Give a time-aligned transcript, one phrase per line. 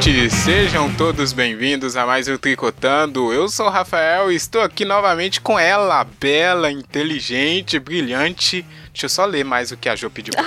[0.00, 3.34] internet, sejam todos bem-vindos a mais um Tricotando.
[3.34, 8.64] Eu sou o Rafael e estou aqui novamente com ela, bela, inteligente, brilhante.
[8.92, 10.42] Deixa eu só ler mais o que a Jo pediu pra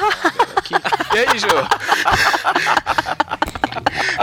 [0.57, 0.73] aqui.
[1.13, 1.47] E aí, Jo?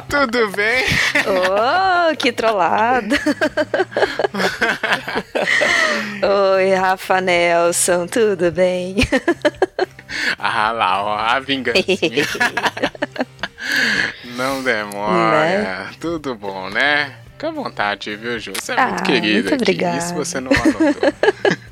[0.08, 0.84] Tudo bem?
[1.28, 3.16] Oh, que trollada!
[6.56, 8.96] Oi, Rafa Nelson, tudo bem?
[10.36, 11.78] Ah lá, ó, a vingança.
[14.36, 15.40] Não demora.
[15.40, 15.90] Né?
[16.00, 17.14] Tudo bom, né?
[17.32, 18.52] Fica à vontade, viu, Ju?
[18.54, 19.98] Você é muito ah, querida muito aqui.
[19.98, 21.60] Isso você não anotou.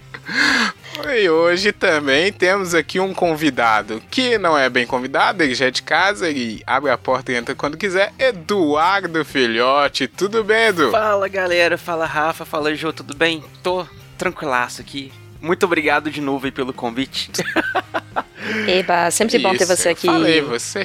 [1.15, 5.71] E hoje também temos aqui um convidado que não é bem convidado, ele já é
[5.71, 8.13] de casa, ele abre a porta e entra quando quiser.
[8.19, 10.91] Eduardo Filhote, tudo bem, Edu?
[10.91, 13.43] Fala galera, fala Rafa, fala Jô, tudo bem?
[13.63, 13.87] Tô
[14.19, 15.13] tranquilaço aqui.
[15.41, 17.31] Muito obrigado de novo aí pelo convite.
[18.67, 20.07] Eba, sempre isso, bom ter você aqui.
[20.07, 20.83] Falei, você.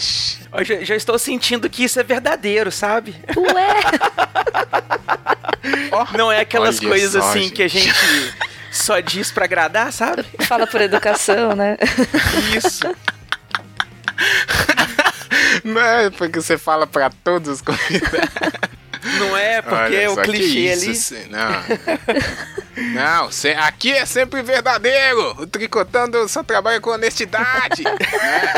[0.54, 3.16] Eu já, já, estou sentindo que isso é verdadeiro, sabe?
[3.36, 3.81] Ué!
[6.18, 7.54] Não é aquelas coisas só, assim gente.
[7.54, 7.94] que a gente
[8.72, 10.26] só diz para agradar, sabe?
[10.46, 11.78] Fala por educação, né?
[12.56, 12.84] Isso.
[15.64, 18.20] Não é porque você fala para todos os convidados.
[19.20, 21.30] Não é, porque Olha, o clichê isso, ali.
[21.30, 22.94] não.
[23.66, 25.36] aqui é sempre verdadeiro.
[25.42, 27.84] O Tricotando só trabalha com honestidade.
[27.84, 28.54] né?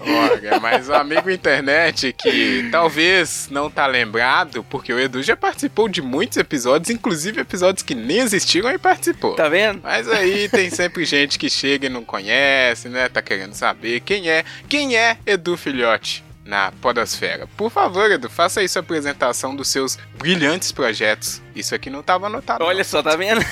[0.00, 5.88] Olha, mas o amigo internet que talvez não tá lembrado, porque o Edu já participou
[5.88, 9.34] de muitos episódios, inclusive episódios que nem existiram e participou.
[9.34, 9.80] Tá vendo?
[9.82, 13.08] Mas aí tem sempre gente que chega e não conhece, né?
[13.08, 14.44] Tá querendo saber quem é.
[14.68, 16.24] Quem é Edu Filhote?
[16.48, 17.46] Na Podosfera.
[17.58, 21.42] Por favor, Edu, faça aí sua apresentação dos seus brilhantes projetos.
[21.54, 22.64] Isso aqui não estava anotado.
[22.64, 23.42] Olha só, tá vendo?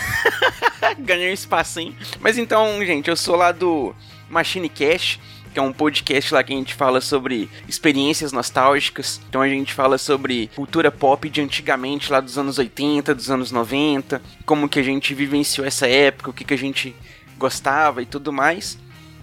[0.98, 1.94] Ganhei um espacinho.
[2.20, 3.94] Mas então, gente, eu sou lá do
[4.30, 5.20] Machine Cash
[5.52, 9.22] que é um podcast lá que a gente fala sobre experiências nostálgicas.
[9.26, 13.50] Então a gente fala sobre cultura pop de antigamente, lá dos anos 80, dos anos
[13.50, 16.94] 90, como que a gente vivenciou essa época, o que, que a gente
[17.38, 18.78] gostava e tudo mais.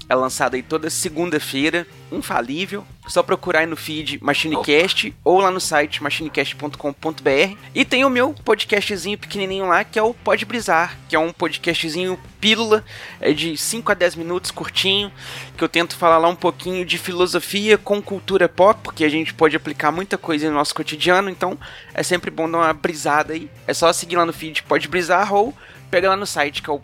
[0.09, 2.85] É lançado aí toda segunda-feira, infalível.
[3.07, 7.57] Só procurar aí no feed MachineCast ou lá no site machinecast.com.br.
[7.75, 11.33] E tem o meu podcastzinho pequenininho lá, que é o Pode Brisar, que é um
[11.33, 12.83] podcastzinho pílula,
[13.19, 15.11] é de 5 a 10 minutos, curtinho,
[15.57, 19.33] que eu tento falar lá um pouquinho de filosofia com cultura pop, porque a gente
[19.33, 21.57] pode aplicar muita coisa no nosso cotidiano, então
[21.93, 23.49] é sempre bom dar uma brisada aí.
[23.65, 25.53] É só seguir lá no feed Pode Brisar ou
[25.93, 26.81] pega lá no site que é o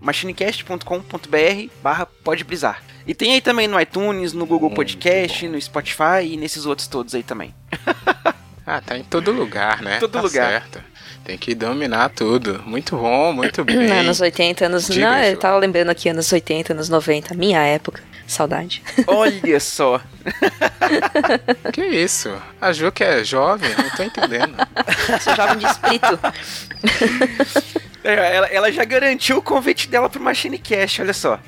[0.00, 2.82] machinecast.com.br barra podbrisar.
[3.06, 7.14] E tem aí também no iTunes, no Google Podcast, no Spotify e nesses outros todos
[7.14, 7.54] aí também.
[8.66, 9.98] ah, tá em todo lugar, né?
[10.00, 10.50] Todo tá lugar.
[10.50, 10.82] Certo.
[11.24, 12.60] Tem que dominar tudo.
[12.66, 13.92] Muito bom, muito bem.
[13.92, 14.88] Anos 80, anos.
[14.88, 18.02] Diga, não, eu tava lembrando aqui, anos 80, anos 90, minha época.
[18.26, 18.82] Saudade.
[19.06, 20.00] Olha só.
[21.72, 22.34] que isso?
[22.60, 23.70] A Ju que é jovem?
[23.78, 24.56] Não tô entendendo.
[25.22, 26.18] Sou jovem de espírito.
[28.04, 31.38] É, ela, ela, já garantiu o convite dela pro Machine Cash, olha só.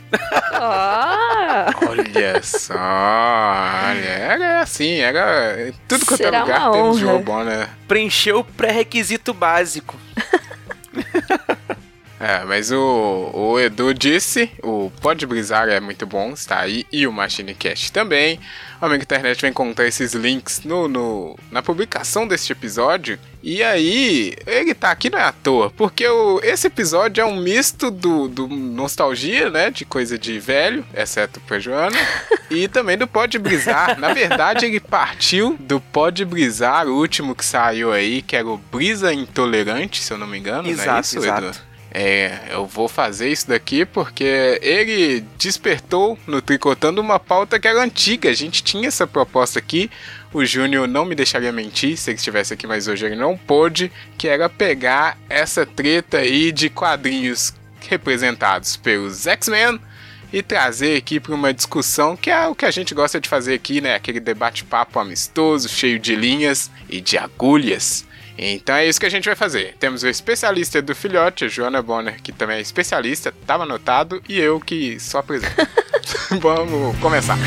[0.53, 1.89] Oh.
[1.91, 2.75] olha só.
[2.75, 5.73] Olha, era é assim, era.
[5.87, 7.69] Tudo quanto é lugar tem um jogo bom, né?
[7.87, 9.97] Preencheu o pré-requisito básico.
[12.21, 17.07] É, mas o, o Edu disse, o Pode Brisar é muito bom, está aí, e
[17.07, 18.39] o Machine Cast também.
[18.79, 23.19] O amigo internet vai encontrar esses links no, no, na publicação deste episódio.
[23.43, 27.37] E aí, ele tá aqui não é à toa, porque o, esse episódio é um
[27.37, 31.97] misto do, do nostalgia, né, de coisa de velho, exceto pra Joana,
[32.51, 33.99] e também do Pode Brisar.
[33.99, 38.59] Na verdade, ele partiu do Pode Brisar, o último que saiu aí, que era o
[38.59, 41.47] Brisa Intolerante, se eu não me engano, exato, não é isso, exato.
[41.47, 41.70] Edu?
[41.93, 47.83] É, eu vou fazer isso daqui porque ele despertou no Tricotando uma pauta que era
[47.83, 48.31] antiga.
[48.31, 49.91] A gente tinha essa proposta aqui.
[50.33, 53.91] O Júnior não me deixaria mentir se ele estivesse aqui, mas hoje ele não pôde.
[54.17, 57.53] Que era pegar essa treta aí de quadrinhos
[57.89, 59.81] representados pelos X-Men
[60.33, 63.55] e trazer aqui para uma discussão que é o que a gente gosta de fazer
[63.55, 63.97] aqui, né?
[63.97, 68.07] Aquele debate-papo amistoso, cheio de linhas e de agulhas.
[68.37, 69.75] Então é isso que a gente vai fazer.
[69.79, 74.39] Temos o especialista do filhote, a Joana Bonner, que também é especialista, estava anotado, e
[74.39, 75.55] eu que só apresento.
[76.41, 77.39] Vamos começar.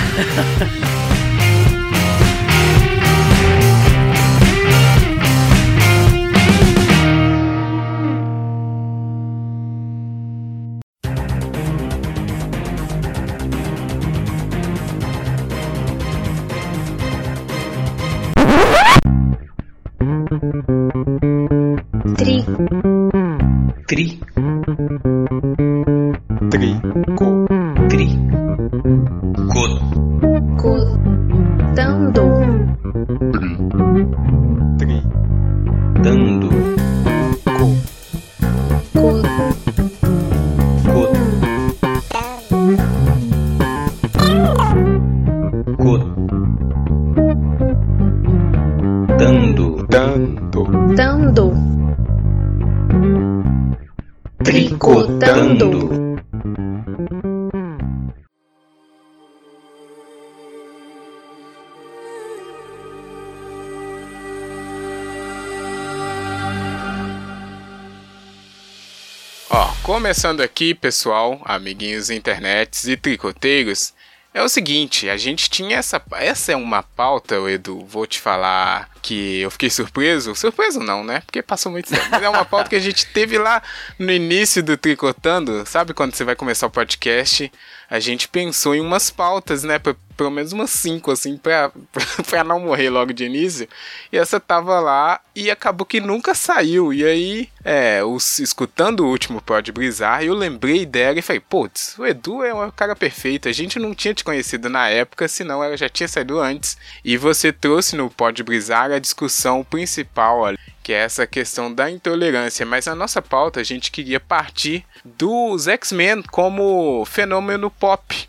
[70.13, 73.95] Começando aqui, pessoal, amiguinhos internets e tricoteiros,
[74.31, 75.99] é o seguinte, a gente tinha essa.
[76.11, 80.35] Essa é uma pauta, Edu, vou te falar que eu fiquei surpreso.
[80.35, 81.21] Surpreso não, né?
[81.21, 82.05] Porque passou muito tempo.
[82.11, 83.61] Mas é uma pauta que a gente teve lá
[83.97, 85.65] no início do Tricotando.
[85.65, 87.51] Sabe quando você vai começar o podcast?
[87.89, 89.79] A gente pensou em umas pautas, né?
[90.15, 91.71] Pelo menos umas cinco, assim, pra,
[92.29, 93.67] pra não morrer logo de início.
[94.11, 96.93] E essa tava lá e acabou que nunca saiu.
[96.93, 101.97] E aí, é, os, escutando o último Pode Brisar, eu lembrei dela e falei, putz,
[101.97, 103.47] o Edu é um cara perfeito.
[103.47, 106.77] A gente não tinha te conhecido na época, senão ela já tinha saído antes.
[107.03, 111.89] E você trouxe no Pode Brisar a discussão principal ali que é essa questão da
[111.89, 118.27] intolerância, mas a nossa pauta a gente queria partir dos X-Men como fenômeno pop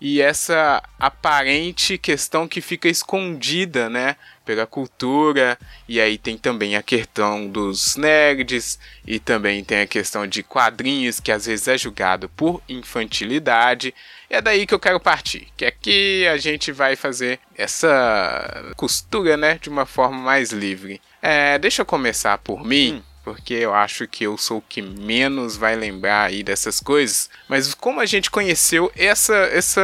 [0.00, 5.58] e essa aparente questão que fica escondida, né, pela cultura,
[5.88, 11.20] e aí tem também a questão dos nerds, e também tem a questão de quadrinhos,
[11.20, 13.94] que às vezes é julgado por infantilidade,
[14.28, 19.36] e é daí que eu quero partir, que aqui a gente vai fazer essa costura,
[19.36, 21.00] né, de uma forma mais livre.
[21.22, 22.96] É, deixa eu começar por mim.
[22.96, 27.30] Hum porque eu acho que eu sou o que menos vai lembrar aí dessas coisas.
[27.48, 29.80] Mas como a gente conheceu essa, esse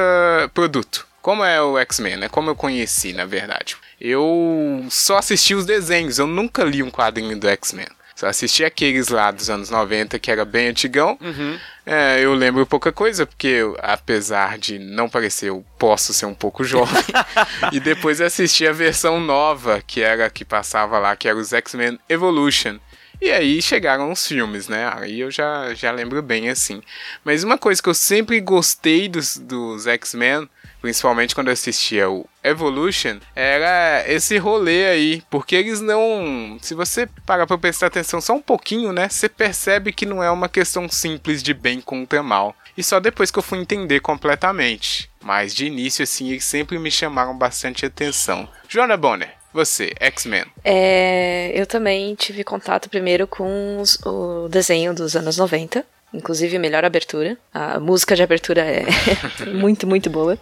[0.53, 1.07] produto?
[1.23, 2.29] Como é o X-Men, né?
[2.29, 3.77] Como eu conheci, na verdade.
[4.01, 7.87] Eu só assisti os desenhos, eu nunca li um quadrinho do X-Men.
[8.21, 11.17] Só assisti aqueles lá dos anos 90, que era bem antigão.
[11.23, 11.59] Uhum.
[11.87, 16.35] É, eu lembro pouca coisa, porque eu, apesar de não parecer, eu posso ser um
[16.35, 17.03] pouco jovem.
[17.73, 21.99] e depois assisti a versão nova, que era que passava lá, que era os X-Men
[22.11, 22.79] Evolution.
[23.21, 24.91] E aí chegaram os filmes, né?
[24.95, 26.83] Aí eu já, já lembro bem assim.
[27.23, 30.49] Mas uma coisa que eu sempre gostei dos, dos X-Men,
[30.81, 35.23] principalmente quando eu assistia o Evolution, era esse rolê aí.
[35.29, 36.57] Porque eles não.
[36.63, 39.09] Se você parar pra prestar atenção só um pouquinho, né?
[39.09, 42.57] Você percebe que não é uma questão simples de bem contra mal.
[42.75, 45.11] E só depois que eu fui entender completamente.
[45.23, 48.49] Mas de início, assim, eles sempre me chamaram bastante atenção.
[48.67, 50.45] Joana Bonner, você, X-Men.
[50.65, 55.85] É, eu também tive contato primeiro com os, o desenho dos anos 90.
[56.13, 57.39] Inclusive, melhor abertura.
[57.55, 58.85] A música de abertura é
[59.47, 60.37] muito, muito boa.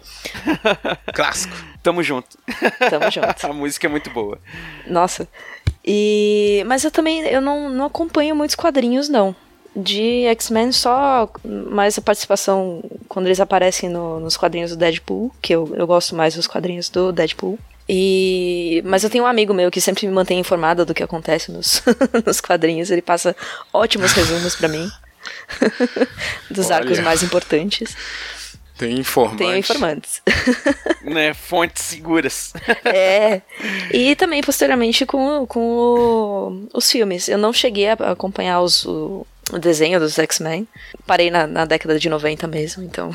[1.13, 1.55] Clássico.
[1.83, 2.37] Tamo junto.
[2.89, 3.27] Tamo junto.
[3.45, 4.39] A música é muito boa.
[4.87, 5.27] Nossa.
[5.85, 6.63] E...
[6.65, 9.35] Mas eu também eu não, não acompanho muitos quadrinhos, não.
[9.75, 15.53] De X-Men, só mais a participação quando eles aparecem no, nos quadrinhos do Deadpool, que
[15.53, 17.57] eu, eu gosto mais dos quadrinhos do Deadpool.
[17.91, 21.51] E, mas eu tenho um amigo meu que sempre me mantém informada do que acontece
[21.51, 21.81] nos,
[22.23, 22.91] nos quadrinhos.
[22.91, 23.35] Ele passa
[23.73, 24.87] ótimos resumos para mim
[26.51, 26.75] dos Olha.
[26.75, 27.97] arcos mais importantes.
[28.77, 29.37] Tem informantes.
[29.39, 30.21] Tem informantes.
[31.03, 32.53] né, fontes seguras.
[32.85, 33.41] é.
[33.91, 37.27] E também, posteriormente, com, com o, os filmes.
[37.27, 38.85] Eu não cheguei a acompanhar os,
[39.51, 40.67] o, desenho dos X-Men.
[41.05, 43.11] Parei na, na, década de 90 mesmo, então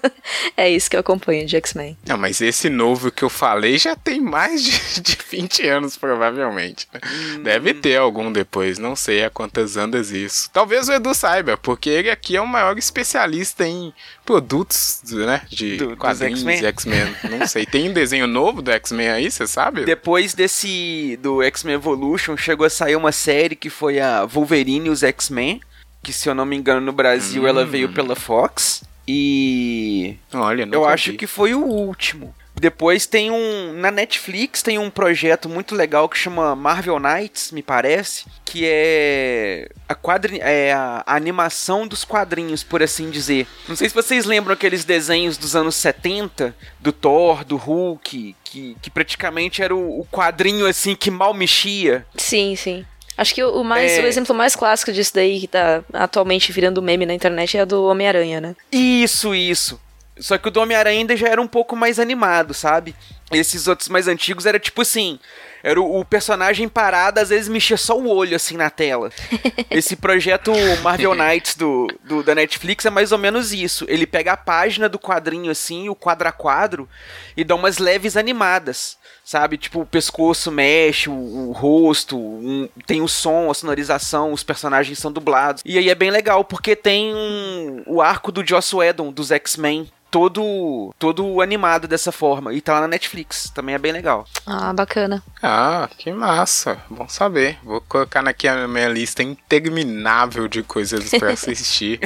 [0.56, 1.96] é isso que eu acompanho de X-Men.
[2.06, 6.88] Não, mas esse novo que eu falei já tem mais de, de 20 anos, provavelmente.
[6.94, 7.42] Hum.
[7.42, 10.50] Deve ter algum depois, não sei há quantas andas isso.
[10.52, 13.92] Talvez o Edu saiba, porque ele aqui é o maior especialista em
[14.24, 17.14] produtos, né, de do, quadrinhos X-Men.
[17.30, 19.84] Não sei, tem um desenho novo do X-Men aí, você sabe?
[19.84, 24.90] Depois desse, do X-Men Evolution, chegou a sair uma série que foi a Wolverine e
[24.90, 25.60] os X-Men
[26.04, 27.48] que se eu não me engano no Brasil hum.
[27.48, 28.84] ela veio pela Fox.
[29.08, 31.16] E Olha, eu acho vi.
[31.16, 32.34] que foi o último.
[32.54, 33.72] Depois tem um.
[33.72, 38.26] Na Netflix tem um projeto muito legal que chama Marvel Knights, me parece.
[38.44, 43.46] Que é a, quadri, é a, a animação dos quadrinhos, por assim dizer.
[43.68, 48.76] Não sei se vocês lembram aqueles desenhos dos anos 70, do Thor, do Hulk, que,
[48.80, 52.06] que praticamente era o, o quadrinho assim que mal mexia.
[52.16, 52.86] Sim, sim.
[53.16, 54.02] Acho que o, mais, é...
[54.02, 57.64] o exemplo mais clássico disso daí, que tá atualmente virando meme na internet, é a
[57.64, 58.56] do Homem-Aranha, né?
[58.72, 59.80] Isso, isso.
[60.18, 62.94] Só que o do Homem-Aranha ainda já era um pouco mais animado, sabe?
[63.32, 65.18] Esses outros mais antigos era tipo assim.
[65.62, 69.10] Era o, o, personagem parado, às vezes mexia só o olho assim na tela.
[69.70, 70.52] Esse projeto
[70.82, 73.86] Marvel Knights do, do, da Netflix é mais ou menos isso.
[73.88, 76.86] Ele pega a página do quadrinho assim, o quadro a quadro,
[77.34, 79.56] e dá umas leves animadas sabe?
[79.56, 84.98] Tipo, o pescoço mexe, o, o rosto, um, tem o som, a sonorização, os personagens
[84.98, 85.62] são dublados.
[85.64, 89.90] E aí é bem legal, porque tem um, o arco do Joss Whedon, dos X-Men,
[90.10, 92.52] todo todo animado dessa forma.
[92.52, 93.13] E tá lá na Netflix.
[93.54, 94.26] Também é bem legal.
[94.46, 95.22] Ah, bacana.
[95.42, 96.78] Ah, que massa.
[96.90, 97.58] Bom saber.
[97.62, 102.00] Vou colocar aqui a minha lista interminável de coisas para assistir.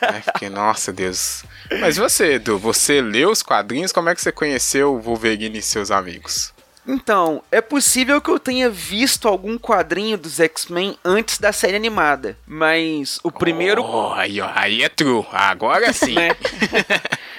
[0.00, 1.44] é, porque, nossa Deus.
[1.80, 3.92] Mas você, Edu, você leu os quadrinhos?
[3.92, 6.52] Como é que você conheceu o Wolverine e seus amigos?
[6.86, 12.36] Então, é possível que eu tenha visto algum quadrinho dos X-Men antes da série animada,
[12.44, 13.82] mas o primeiro.
[13.84, 15.24] Oh, aí, aí é true.
[15.30, 16.14] Agora sim.
[16.14, 16.30] né?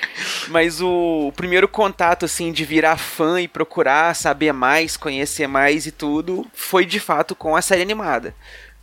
[0.50, 5.86] Mas o, o, primeiro contato, assim, de virar fã e procurar saber mais, conhecer mais
[5.86, 8.34] e tudo, foi de fato com a série animada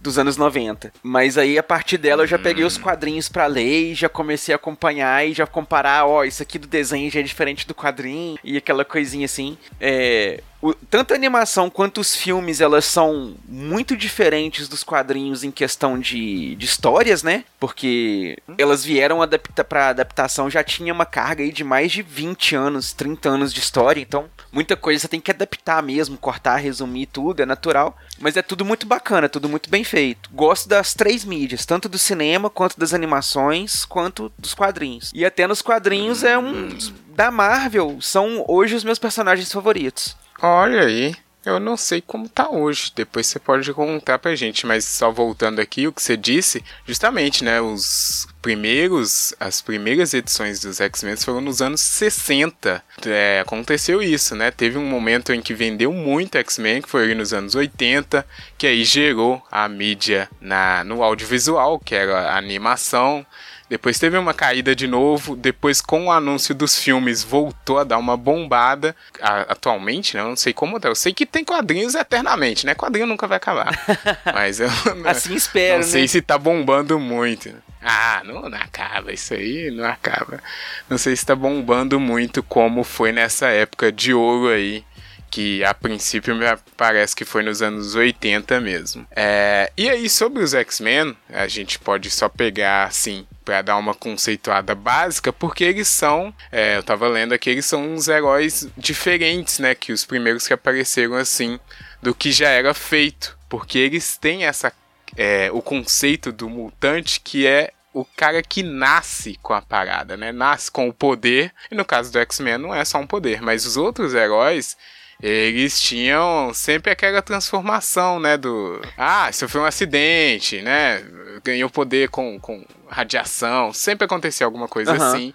[0.00, 0.92] dos anos 90.
[1.02, 4.52] Mas aí a partir dela eu já peguei os quadrinhos para ler e já comecei
[4.52, 8.38] a acompanhar e já comparar, ó, isso aqui do desenho já é diferente do quadrinho
[8.42, 9.58] e aquela coisinha assim.
[9.80, 15.50] É, o, tanto a animação quanto os filmes, elas são muito diferentes dos quadrinhos em
[15.50, 17.44] questão de, de histórias, né?
[17.58, 22.54] Porque elas vieram adapta, pra adaptação, já tinha uma carga aí de mais de 20
[22.54, 27.06] anos, 30 anos de história, então muita coisa você tem que adaptar mesmo, cortar, resumir
[27.06, 27.96] tudo, é natural.
[28.18, 30.28] Mas é tudo muito bacana, tudo muito bem feito.
[30.30, 35.10] Gosto das três mídias, tanto do cinema, quanto das animações, quanto dos quadrinhos.
[35.14, 36.68] E até nos quadrinhos é um...
[37.08, 40.16] Da Marvel, são hoje os meus personagens favoritos.
[40.42, 41.14] Olha aí.
[41.44, 45.59] Eu não sei como tá hoje, depois você pode contar pra gente, mas só voltando
[45.59, 51.40] aqui o que você disse, justamente, né, os primeiros, as primeiras edições dos X-Men foram
[51.40, 52.82] nos anos 60.
[53.06, 54.50] É, aconteceu isso, né?
[54.50, 58.26] Teve um momento em que vendeu muito X-Men, que foi ali nos anos 80,
[58.59, 63.25] que aí gerou a mídia na, no audiovisual, que era a animação,
[63.70, 65.36] depois teve uma caída de novo.
[65.36, 68.96] Depois, com o anúncio dos filmes, voltou a dar uma bombada.
[69.22, 70.22] A, atualmente, né?
[70.22, 70.88] Eu não sei como tá.
[70.88, 72.74] Eu sei que tem quadrinhos eternamente, né?
[72.74, 73.70] Quadrinho nunca vai acabar.
[74.34, 74.68] Mas eu.
[75.04, 76.08] assim espero, Não sei né?
[76.08, 77.54] se tá bombando muito.
[77.80, 80.42] Ah, não, não, acaba, isso aí não acaba.
[80.88, 84.84] Não sei se tá bombando muito como foi nessa época de ouro aí
[85.30, 86.44] que a princípio me
[86.76, 89.06] parece que foi nos anos 80 mesmo.
[89.10, 93.26] É, e aí, sobre os X-Men, a gente pode só pegar assim.
[93.42, 97.94] Pra dar uma conceituada básica, porque eles são, é, eu tava lendo aqui, eles são
[97.94, 99.75] uns heróis diferentes, né?
[99.75, 101.58] Que os primeiros que apareceram assim,
[102.00, 103.37] do que já era feito.
[103.49, 104.72] Porque eles têm essa.
[105.16, 110.32] É, o conceito do mutante que é o cara que nasce com a parada, né?
[110.32, 111.52] Nasce com o poder.
[111.70, 114.76] E no caso do X-Men não é só um poder, mas os outros heróis,
[115.22, 118.36] eles tinham sempre aquela transformação, né?
[118.36, 118.80] Do.
[118.96, 121.04] Ah, sofreu um acidente, né?
[121.44, 123.72] Ganhou poder com, com radiação.
[123.72, 125.02] Sempre acontecia alguma coisa uhum.
[125.02, 125.34] assim.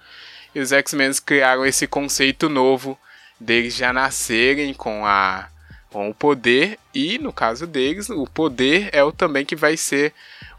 [0.54, 2.98] E os X-Men criaram esse conceito novo
[3.40, 5.50] deles já nascerem com a
[5.96, 10.12] com o poder e no caso deles o poder é o também que vai ser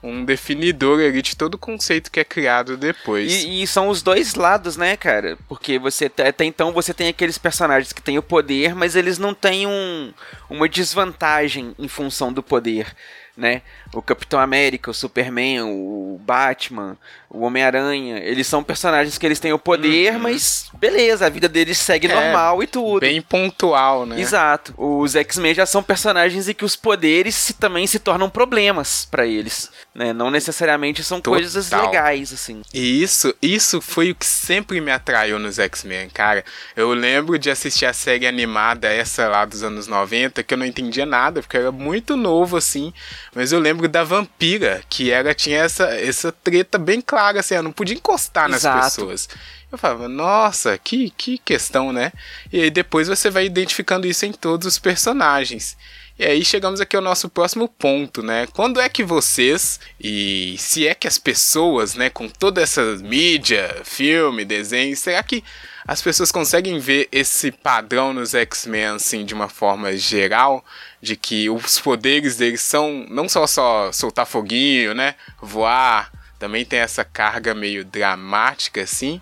[0.02, 3.44] um definidor ali de todo o conceito que é criado depois.
[3.44, 5.36] E, e, são os dois lados, né, cara?
[5.46, 9.34] Porque você até então você tem aqueles personagens que têm o poder, mas eles não
[9.34, 10.10] têm um,
[10.48, 12.96] uma desvantagem em função do poder
[13.36, 13.60] né?
[13.92, 16.96] O Capitão América, o Superman, o Batman,
[17.36, 20.20] o Homem-Aranha, eles são personagens que eles têm o poder, uhum.
[20.20, 23.00] mas beleza, a vida deles segue é, normal e tudo.
[23.00, 24.18] Bem pontual, né?
[24.18, 24.74] Exato.
[24.76, 29.26] Os X-Men já são personagens em que os poderes se, também se tornam problemas para
[29.26, 30.12] eles, né?
[30.12, 31.40] Não necessariamente são Total.
[31.40, 32.62] coisas legais, assim.
[32.72, 36.44] E isso, isso foi o que sempre me atraiu nos X-Men, cara.
[36.74, 40.66] Eu lembro de assistir a série animada, essa lá dos anos 90, que eu não
[40.66, 42.92] entendia nada, porque era muito novo, assim,
[43.34, 47.62] mas eu lembro da vampira, que ela tinha essa, essa treta bem clara, assim, ela
[47.62, 48.84] não podia encostar nas Exato.
[48.84, 49.28] pessoas.
[49.70, 52.12] Eu falava, nossa, que, que questão, né?
[52.52, 55.76] E aí depois você vai identificando isso em todos os personagens.
[56.18, 58.46] E aí chegamos aqui ao nosso próximo ponto, né?
[58.54, 63.82] Quando é que vocês, e se é que as pessoas, né, com toda essa mídia,
[63.84, 65.44] filme, desenho, será que
[65.86, 70.64] as pessoas conseguem ver esse padrão nos X-Men, assim, de uma forma geral?
[71.06, 76.78] de que os poderes deles são não só só soltar foguinho, né, voar, também tem
[76.78, 79.20] essa carga meio dramática assim.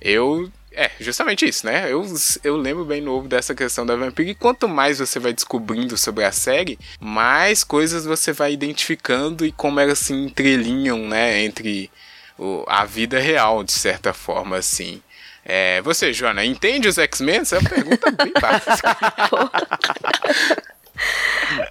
[0.00, 1.92] Eu é, justamente isso, né?
[1.92, 2.04] Eu,
[2.42, 4.30] eu lembro bem novo dessa questão da vampira.
[4.30, 9.52] E quanto mais você vai descobrindo sobre a série, mais coisas você vai identificando e
[9.52, 11.42] como elas se entrelinham, né?
[11.42, 11.90] Entre
[12.38, 15.02] o, a vida real, de certa forma, assim.
[15.44, 17.40] É, você, Joana, entende os X-Men?
[17.40, 18.96] Essa é uma pergunta bem básica.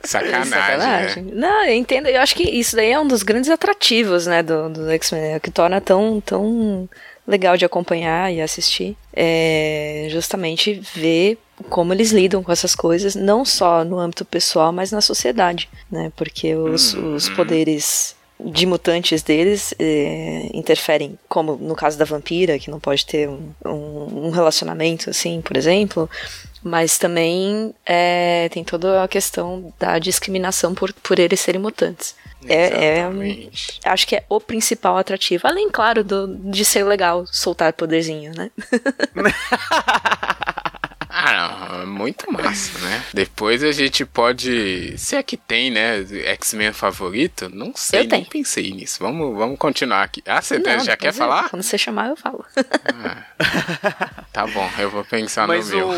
[0.03, 0.51] Sacanagem.
[0.51, 1.23] Sacanagem.
[1.23, 1.31] Né?
[1.33, 2.07] Não, eu entendo.
[2.07, 5.39] Eu acho que isso daí é um dos grandes atrativos, né, do, do X-Men, é
[5.39, 6.89] que torna tão, tão
[7.27, 8.95] legal de acompanhar e assistir.
[9.13, 11.37] É justamente ver
[11.69, 16.11] como eles lidam com essas coisas, não só no âmbito pessoal, mas na sociedade, né?
[16.15, 22.57] Porque os, hum, os poderes de mutantes deles é, interferem, como no caso da vampira,
[22.57, 26.09] que não pode ter um, um, um relacionamento assim, por exemplo,
[26.63, 32.15] mas também é, tem toda a questão da discriminação por, por eles serem mutantes.
[32.47, 33.09] É, é,
[33.85, 35.47] acho que é o principal atrativo.
[35.47, 38.49] Além, claro, do, de ser legal soltar poderzinho, né?
[41.31, 43.03] ah, não, muito massa, né?
[43.13, 44.97] Depois a gente pode.
[44.97, 46.05] Se é que tem, né?
[46.33, 47.49] X-Men favorito?
[47.49, 48.25] Não sei, eu nem tenho.
[48.25, 48.97] pensei nisso.
[48.99, 50.21] Vamos, vamos continuar aqui.
[50.25, 51.49] Ah, você não, já quer eu, falar?
[51.49, 52.45] Quando você chamar, eu falo.
[52.57, 55.89] Ah, tá bom, eu vou pensar Mas no meu.
[55.89, 55.93] O...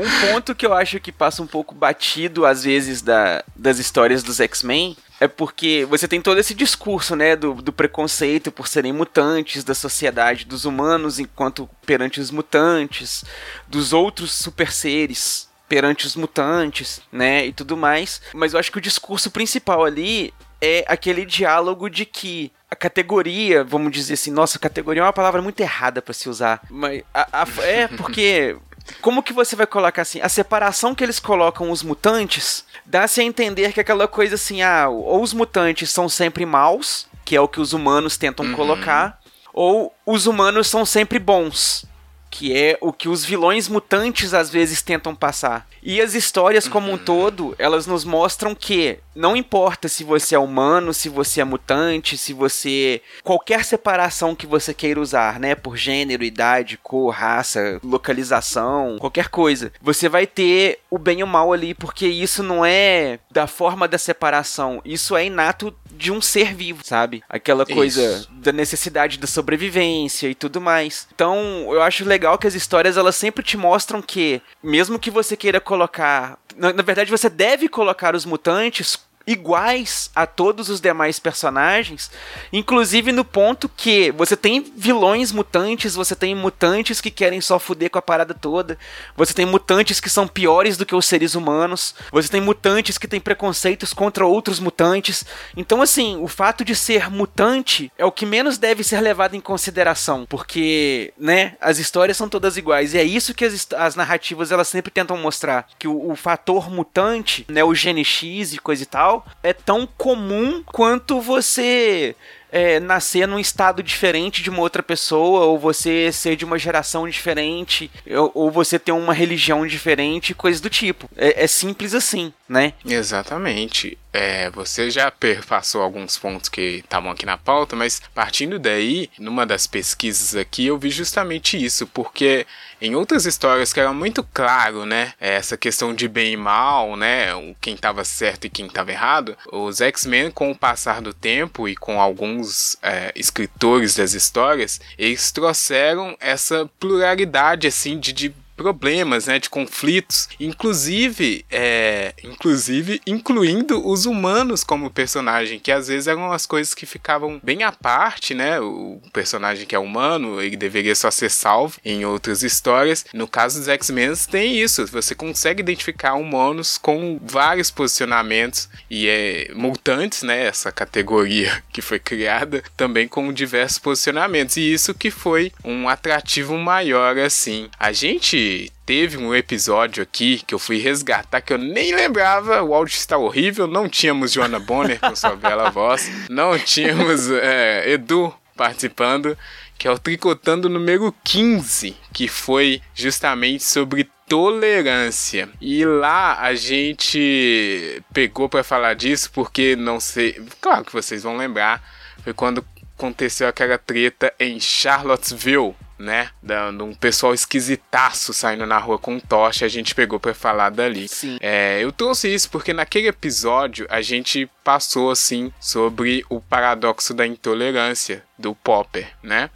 [0.00, 4.22] Um ponto que eu acho que passa um pouco batido, às vezes, da, das histórias
[4.22, 8.92] dos X-Men é porque você tem todo esse discurso, né, do, do, preconceito por serem
[8.92, 13.24] mutantes, da sociedade dos humanos enquanto perante os mutantes,
[13.66, 18.20] dos outros super seres perante os mutantes, né, e tudo mais.
[18.32, 23.64] Mas eu acho que o discurso principal ali é aquele diálogo de que a categoria,
[23.64, 27.42] vamos dizer assim, nossa, categoria é uma palavra muito errada para se usar, mas a,
[27.42, 28.56] a, é porque
[29.00, 30.20] como que você vai colocar assim?
[30.20, 34.88] A separação que eles colocam os mutantes dá-se a entender que aquela coisa assim, ah,
[34.88, 38.54] ou os mutantes são sempre maus, que é o que os humanos tentam uhum.
[38.54, 39.20] colocar,
[39.52, 41.84] ou os humanos são sempre bons,
[42.30, 45.66] que é o que os vilões mutantes às vezes tentam passar.
[45.82, 46.98] E as histórias como um uhum.
[46.98, 52.18] todo, elas nos mostram que não importa se você é humano, se você é mutante,
[52.18, 58.98] se você qualquer separação que você queira usar, né, por gênero, idade, cor, raça, localização,
[59.00, 63.18] qualquer coisa, você vai ter o bem e o mal ali, porque isso não é
[63.30, 67.22] da forma da separação, isso é inato de um ser vivo, sabe?
[67.28, 68.30] Aquela coisa Isso.
[68.32, 71.08] da necessidade da sobrevivência e tudo mais.
[71.14, 75.36] Então, eu acho legal que as histórias elas sempre te mostram que, mesmo que você
[75.36, 76.38] queira colocar.
[76.54, 82.10] Na, na verdade, você deve colocar os mutantes iguais a todos os demais personagens,
[82.52, 87.90] inclusive no ponto que você tem vilões mutantes, você tem mutantes que querem só fuder
[87.90, 88.78] com a parada toda,
[89.16, 93.08] você tem mutantes que são piores do que os seres humanos, você tem mutantes que
[93.08, 95.24] têm preconceitos contra outros mutantes.
[95.56, 99.40] Então, assim, o fato de ser mutante é o que menos deve ser levado em
[99.40, 104.52] consideração, porque, né, as histórias são todas iguais e é isso que as, as narrativas
[104.52, 108.84] elas sempre tentam mostrar, que o, o fator mutante, né, o gene X e coisa
[108.84, 112.16] e tal, é tão comum quanto você
[112.50, 117.08] é, nascer num estado diferente de uma outra pessoa, ou você ser de uma geração
[117.08, 121.08] diferente, ou, ou você ter uma religião diferente, coisas do tipo.
[121.16, 122.72] É, é simples assim, né?
[122.84, 123.98] Exatamente.
[124.18, 129.44] É, você já perpassou alguns pontos que estavam aqui na pauta, mas partindo daí, numa
[129.44, 132.46] das pesquisas aqui, eu vi justamente isso, porque
[132.80, 137.26] em outras histórias que era muito claro, né, essa questão de bem e mal, né,
[137.60, 141.76] quem estava certo e quem estava errado, os X-Men, com o passar do tempo e
[141.76, 149.38] com alguns é, escritores das histórias, eles trouxeram essa pluralidade, assim, de, de problemas, né,
[149.38, 156.46] de conflitos, inclusive, é, inclusive incluindo os humanos como personagem, que às vezes eram as
[156.46, 158.58] coisas que ficavam bem à parte, né?
[158.60, 163.04] O personagem que é humano, ele deveria só ser salvo em outras histórias.
[163.12, 169.50] No caso dos X-Men tem isso, você consegue identificar humanos com vários posicionamentos e é
[169.54, 174.56] mutantes, né, essa categoria que foi criada também com diversos posicionamentos.
[174.56, 177.68] E isso que foi um atrativo maior assim.
[177.78, 178.45] A gente
[178.84, 182.62] teve um episódio aqui que eu fui resgatar que eu nem lembrava.
[182.62, 183.66] O áudio está horrível.
[183.66, 186.10] Não tínhamos Joana Bonner com sua bela voz.
[186.28, 189.36] Não tínhamos é, Edu participando.
[189.78, 195.48] Que é o Tricotando número 15, que foi justamente sobre tolerância.
[195.60, 201.36] E lá a gente pegou para falar disso porque não sei, claro que vocês vão
[201.36, 201.82] lembrar,
[202.22, 202.64] foi quando
[202.96, 206.30] aconteceu aquela treta em Charlottesville, né?
[206.42, 211.08] Dando um pessoal esquisitaço saindo na rua com tocha, a gente pegou para falar dali.
[211.08, 211.38] Sim.
[211.40, 217.26] É, eu trouxe isso porque naquele episódio a gente passou assim sobre o paradoxo da
[217.26, 219.50] intolerância do Popper, né?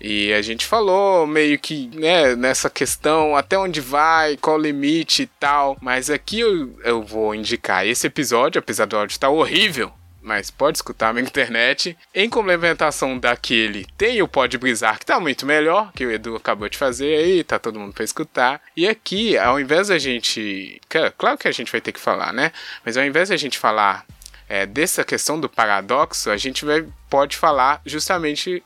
[0.00, 5.22] E a gente falou meio que né, nessa questão até onde vai, qual o limite
[5.22, 5.76] e tal.
[5.80, 9.92] Mas aqui eu, eu vou indicar esse episódio, apesar do áudio estar horrível,
[10.26, 11.96] mas pode escutar na internet.
[12.12, 16.68] Em complementação daquele, tem o Pode Brisar, que tá muito melhor, que o Edu acabou
[16.68, 18.60] de fazer aí, tá todo mundo para escutar.
[18.76, 20.80] E aqui, ao invés da gente.
[21.16, 22.50] Claro que a gente vai ter que falar, né?
[22.84, 24.04] Mas ao invés da gente falar
[24.48, 28.64] é, dessa questão do paradoxo, a gente vai, pode falar justamente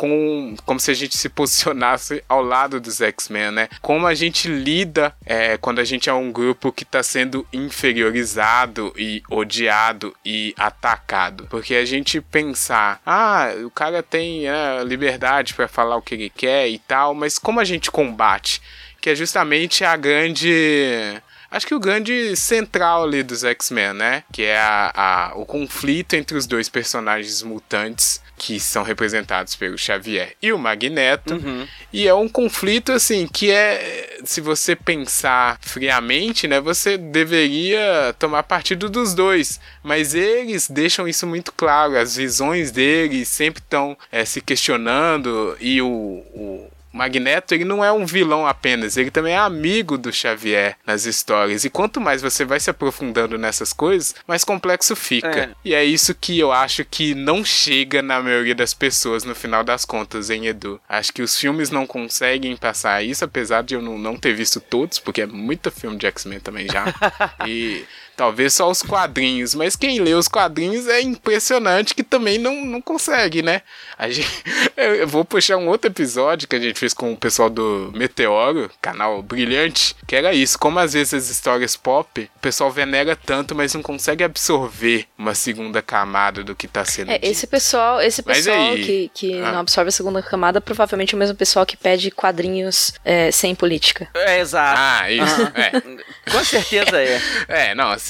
[0.00, 3.68] com, como se a gente se posicionasse ao lado dos X-Men, né?
[3.82, 8.94] Como a gente lida é, quando a gente é um grupo que está sendo inferiorizado
[8.96, 11.46] e odiado e atacado.
[11.50, 16.30] Porque a gente pensar, ah, o cara tem é, liberdade para falar o que ele
[16.30, 18.62] quer e tal, mas como a gente combate?
[19.02, 24.24] Que é justamente a grande acho que o grande central ali dos X-Men, né?
[24.32, 29.76] Que é a, a, o conflito entre os dois personagens mutantes que são representados pelo
[29.76, 31.34] Xavier e o Magneto.
[31.34, 31.68] Uhum.
[31.92, 34.18] E é um conflito, assim, que é.
[34.24, 36.58] Se você pensar friamente, né?
[36.58, 39.60] Você deveria tomar partido dos dois.
[39.82, 41.98] Mas eles deixam isso muito claro.
[41.98, 45.54] As visões deles sempre estão é, se questionando.
[45.60, 50.12] E o, o Magneto, ele não é um vilão apenas, ele também é amigo do
[50.12, 51.64] Xavier nas histórias.
[51.64, 55.40] E quanto mais você vai se aprofundando nessas coisas, mais complexo fica.
[55.40, 55.50] É.
[55.64, 59.62] E é isso que eu acho que não chega na maioria das pessoas no final
[59.62, 60.80] das contas, hein, Edu?
[60.88, 64.60] Acho que os filmes não conseguem passar isso, apesar de eu não, não ter visto
[64.60, 66.84] todos, porque é muito filme de X-Men também já.
[67.46, 67.84] e
[68.20, 72.82] Talvez só os quadrinhos, mas quem lê os quadrinhos é impressionante que também não, não
[72.82, 73.62] consegue, né?
[73.96, 74.28] A gente,
[74.76, 78.70] eu vou puxar um outro episódio que a gente fez com o pessoal do Meteoro,
[78.78, 83.54] canal brilhante, que era isso, como às vezes as histórias pop, o pessoal venera tanto,
[83.54, 87.24] mas não consegue absorver uma segunda camada do que tá sendo é, dito.
[87.26, 89.52] Esse pessoal, esse pessoal que, que ah.
[89.52, 93.54] não absorve a segunda camada, provavelmente é o mesmo pessoal que pede quadrinhos é, sem
[93.54, 94.10] política.
[94.12, 94.78] É, exato.
[94.78, 95.40] Ah, isso.
[95.40, 95.52] Uhum.
[95.54, 96.30] É.
[96.30, 97.18] Com certeza é.
[97.48, 98.09] É, não, se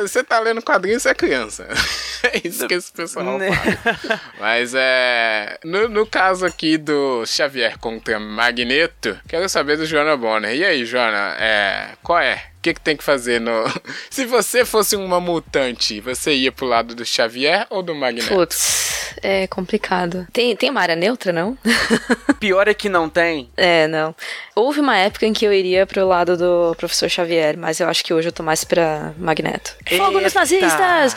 [0.00, 1.66] você tá lendo quadrinhos, você é criança.
[2.24, 3.50] é isso que esse pessoal né?
[3.52, 4.20] fala.
[4.38, 5.58] Mas é.
[5.64, 10.54] No, no caso aqui do Xavier contra Magneto, quero saber do Joana Bonner.
[10.54, 12.53] E aí, Joana, é, qual é?
[12.64, 13.52] O que, que tem que fazer no.
[14.08, 18.34] Se você fosse uma mutante, você ia pro lado do Xavier ou do Magneto?
[18.34, 20.26] Putz, é complicado.
[20.32, 21.58] Tem, tem uma área neutra, não?
[22.40, 23.50] Pior é que não tem.
[23.54, 24.14] É, não.
[24.54, 28.02] Houve uma época em que eu iria pro lado do professor Xavier, mas eu acho
[28.02, 29.76] que hoje eu tô mais pra Magneto.
[29.98, 31.16] Fogo nos nazistas!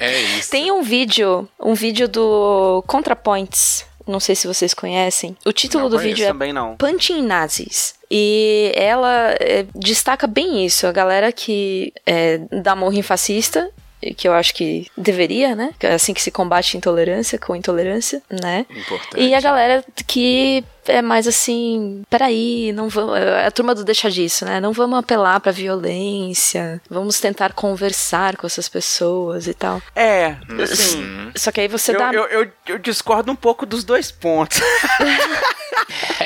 [0.00, 0.48] É isso.
[0.50, 5.36] Tem um vídeo, um vídeo do ContraPoints não sei se vocês conhecem.
[5.44, 6.76] O título não do vídeo é não.
[6.76, 7.94] Punching Nazis.
[8.10, 13.70] E ela é, destaca bem isso, a galera que é, dá morro em fascista
[14.12, 15.72] que eu acho que deveria, né?
[15.80, 18.66] É assim que se combate intolerância com intolerância, né?
[18.68, 19.22] Importante.
[19.22, 23.16] E a galera que é mais assim, peraí, não vamos.
[23.16, 24.60] É a turma do deixa disso, né?
[24.60, 29.82] Não vamos apelar pra violência, vamos tentar conversar com essas pessoas e tal.
[29.94, 31.02] É, assim.
[31.02, 31.32] Uhum.
[31.34, 32.12] Só que aí você eu, dá.
[32.12, 34.60] Eu, eu, eu discordo um pouco dos dois pontos.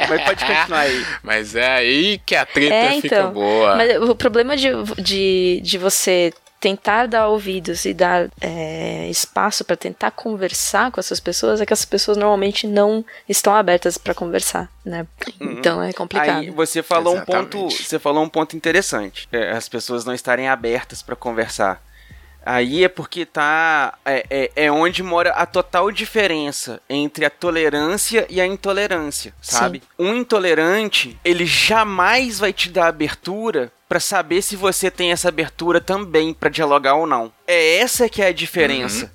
[0.08, 1.06] Mas pode continuar aí.
[1.22, 3.76] Mas é aí que a treta é, então, fica boa.
[3.76, 4.68] Mas o problema de,
[4.98, 11.20] de, de você tentar dar ouvidos e dar é, espaço para tentar conversar com essas
[11.20, 15.06] pessoas é que essas pessoas normalmente não estão abertas para conversar, né?
[15.40, 15.52] Uhum.
[15.52, 16.40] Então é complicado.
[16.40, 17.56] Aí você falou Exatamente.
[17.56, 19.28] um ponto, você falou um ponto interessante.
[19.30, 21.82] É, as pessoas não estarem abertas para conversar.
[22.50, 23.98] Aí é porque tá.
[24.06, 29.80] É, é, é, onde mora a total diferença entre a tolerância e a intolerância, sabe?
[29.80, 29.86] Sim.
[29.98, 35.78] Um intolerante, ele jamais vai te dar abertura para saber se você tem essa abertura
[35.78, 37.30] também para dialogar ou não.
[37.46, 39.04] É essa que é a diferença.
[39.04, 39.10] Uhum.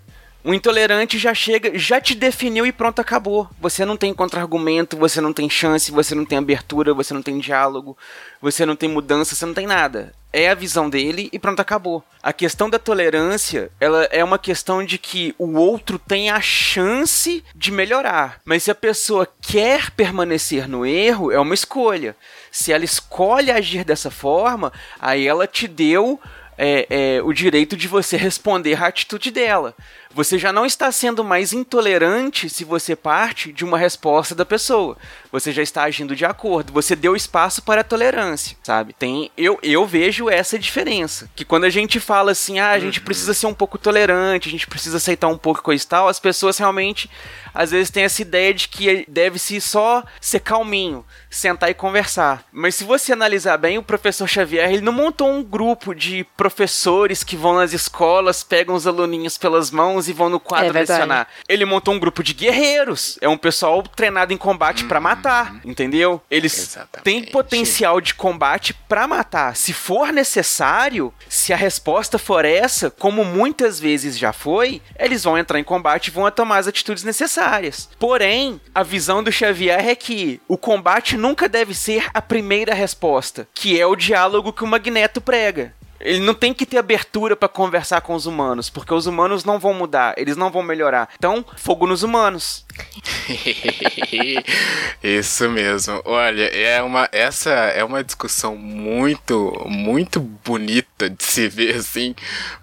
[0.46, 3.48] O intolerante já chega, já te definiu e pronto, acabou.
[3.62, 7.40] Você não tem contra-argumento, você não tem chance, você não tem abertura, você não tem
[7.40, 7.98] diálogo,
[8.42, 10.14] você não tem mudança, você não tem nada.
[10.34, 12.04] É a visão dele e pronto, acabou.
[12.22, 17.42] A questão da tolerância, ela é uma questão de que o outro tem a chance
[17.56, 18.42] de melhorar.
[18.44, 22.18] Mas se a pessoa quer permanecer no erro, é uma escolha.
[22.52, 26.20] Se ela escolhe agir dessa forma, aí ela te deu
[26.58, 29.76] é, é, o direito de você responder à atitude dela.
[30.14, 34.96] Você já não está sendo mais intolerante se você parte de uma resposta da pessoa.
[35.32, 36.72] Você já está agindo de acordo.
[36.72, 38.94] Você deu espaço para a tolerância, sabe?
[38.94, 41.28] Tem eu, eu vejo essa diferença.
[41.36, 43.06] Que quando a gente fala assim, ah, a gente uhum.
[43.06, 46.20] precisa ser um pouco tolerante, a gente precisa aceitar um pouco coisa e tal, as
[46.20, 47.10] pessoas realmente
[47.54, 52.46] às vezes têm essa ideia de que deve-se só ser calminho, sentar e conversar.
[52.52, 57.24] Mas se você analisar bem, o professor Xavier, ele não montou um grupo de professores
[57.24, 61.28] que vão nas escolas, pegam os aluninhos pelas mãos e vão no quadro é lecionar.
[61.48, 63.18] Ele montou um grupo de guerreiros.
[63.22, 66.22] É um pessoal treinado em combate para matar, entendeu?
[66.30, 67.04] Eles Exatamente.
[67.04, 69.56] têm potencial de combate para matar.
[69.56, 75.38] Se for necessário, se a resposta for essa, como muitas vezes já foi, eles vão
[75.38, 77.43] entrar em combate e vão tomar as atitudes necessárias.
[78.00, 83.48] Porém, a visão do Xavier é que o combate nunca deve ser a primeira resposta,
[83.54, 85.74] que é o diálogo que o Magneto prega.
[86.04, 89.58] Ele não tem que ter abertura para conversar com os humanos, porque os humanos não
[89.58, 91.10] vão mudar, eles não vão melhorar.
[91.18, 92.66] Então, fogo nos humanos.
[95.04, 96.02] Isso mesmo.
[96.06, 102.16] Olha, é uma essa é uma discussão muito muito bonita de se ver assim,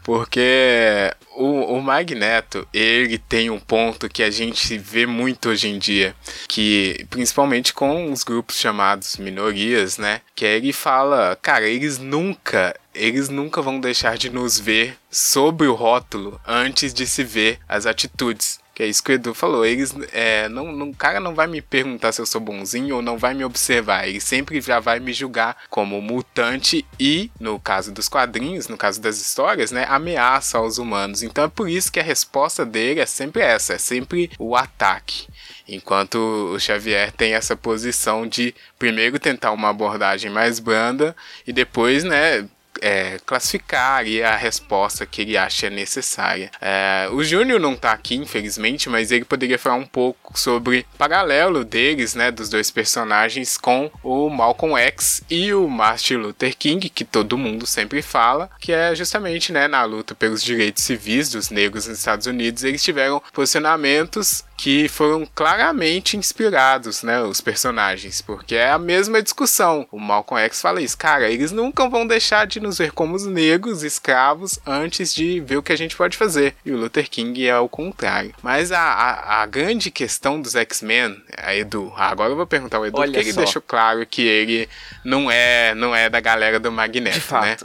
[0.03, 5.79] porque o, o Magneto, ele tem um ponto que a gente vê muito hoje em
[5.79, 6.15] dia,
[6.47, 10.21] que principalmente com os grupos chamados minorias, né?
[10.35, 15.75] Que ele fala, cara, eles nunca eles nunca vão deixar de nos ver sob o
[15.75, 18.60] rótulo antes de se ver as atitudes.
[18.81, 19.67] Que é isso que o Edu falou.
[19.67, 23.03] Eles, é, não, não, o cara não vai me perguntar se eu sou bonzinho ou
[23.03, 24.09] não vai me observar.
[24.09, 28.99] Ele sempre já vai me julgar como mutante e, no caso dos quadrinhos, no caso
[28.99, 31.23] das histórias, né, ameaça aos humanos.
[31.23, 35.29] Então é por isso que a resposta dele é sempre essa, é sempre o ataque.
[35.69, 36.15] Enquanto
[36.55, 41.15] o Xavier tem essa posição de primeiro tentar uma abordagem mais branda
[41.47, 42.49] e depois, né,
[42.81, 46.51] é, classificar a resposta que ele acha necessária.
[46.61, 50.99] É, o Júnior não está aqui, infelizmente, mas ele poderia falar um pouco sobre o
[50.99, 56.89] paralelo deles, né, dos dois personagens com o Malcolm X e o Martin Luther King,
[56.89, 61.51] que todo mundo sempre fala, que é justamente, né, na luta pelos direitos civis dos
[61.51, 68.55] negros nos Estados Unidos, eles tiveram posicionamentos que foram claramente inspirados, né, os personagens, porque
[68.55, 69.89] é a mesma discussão.
[69.91, 73.25] O Malcolm X fala isso, cara, eles nunca vão deixar de nos ver como os
[73.25, 76.55] negros escravos antes de ver o que a gente pode fazer.
[76.63, 78.35] E o Luther King é o contrário.
[78.43, 82.87] Mas a, a, a grande questão dos X-Men, a Edu, agora eu vou perguntar ao
[82.87, 84.69] Edu, Olha porque ele deixou claro que ele
[85.03, 87.57] não é, não é da galera do Magneto, né?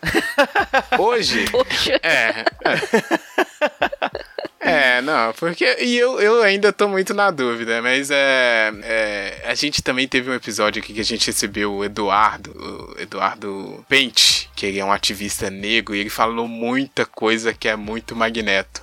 [0.97, 1.99] Hoje, Poxa.
[2.01, 2.45] é.
[2.63, 2.85] é.
[4.65, 5.77] É, não, porque.
[5.79, 10.27] E eu, eu ainda tô muito na dúvida, mas é, é, A gente também teve
[10.27, 14.85] um episódio aqui que a gente recebeu o Eduardo, o Eduardo Pente, que ele é
[14.85, 18.81] um ativista negro, e ele falou muita coisa que é muito magneto.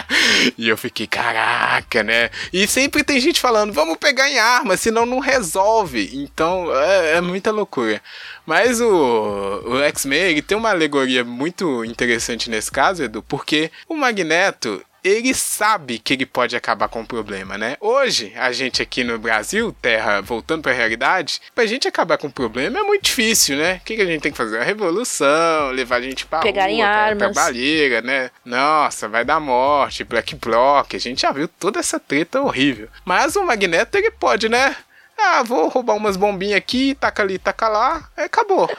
[0.56, 2.30] e eu fiquei, caraca, né?
[2.50, 6.10] E sempre tem gente falando, vamos pegar em arma, senão não resolve.
[6.14, 8.00] Então é, é muita loucura.
[8.46, 13.94] Mas o, o X-Men, ele tem uma alegoria muito interessante nesse caso, Edu, porque o
[13.94, 17.76] Magneto, ele sabe que ele pode acabar com o problema, né?
[17.80, 22.26] Hoje, a gente aqui no Brasil, terra voltando para a realidade, pra gente acabar com
[22.26, 23.74] o problema é muito difícil, né?
[23.76, 24.58] O que, que a gente tem que fazer?
[24.58, 27.32] A revolução, levar a gente pra Pegar rua, em armas.
[27.32, 28.30] trabalheira, né?
[28.44, 32.88] Nossa, vai dar morte, Black Bloc, a gente já viu toda essa treta horrível.
[33.04, 34.76] Mas o Magneto, ele pode, né?
[35.20, 38.70] Ah, vou roubar umas bombinhas aqui, taca ali, taca lá, aí acabou.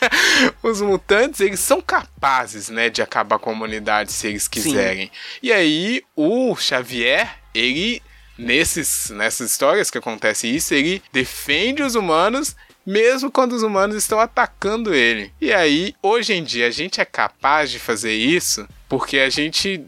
[0.62, 5.06] Os mutantes, eles são capazes, né, de acabar com a humanidade se eles quiserem.
[5.06, 5.12] Sim.
[5.42, 8.02] E aí, o Xavier, ele,
[8.38, 14.18] nesses, nessas histórias que acontece isso, ele defende os humanos mesmo quando os humanos estão
[14.18, 15.32] atacando ele.
[15.40, 19.82] E aí, hoje em dia, a gente é capaz de fazer isso porque a gente.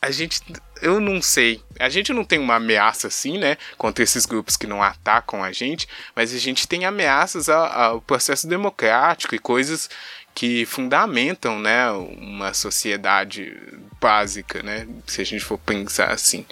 [0.00, 0.40] A gente
[0.82, 1.62] eu não sei.
[1.78, 3.56] A gente não tem uma ameaça assim, né?
[3.76, 8.46] Contra esses grupos que não atacam a gente, mas a gente tem ameaças ao, processo
[8.48, 9.88] democrático e coisas
[10.34, 13.56] que fundamentam, né, uma sociedade
[14.00, 16.46] básica, né, se a gente for pensar assim.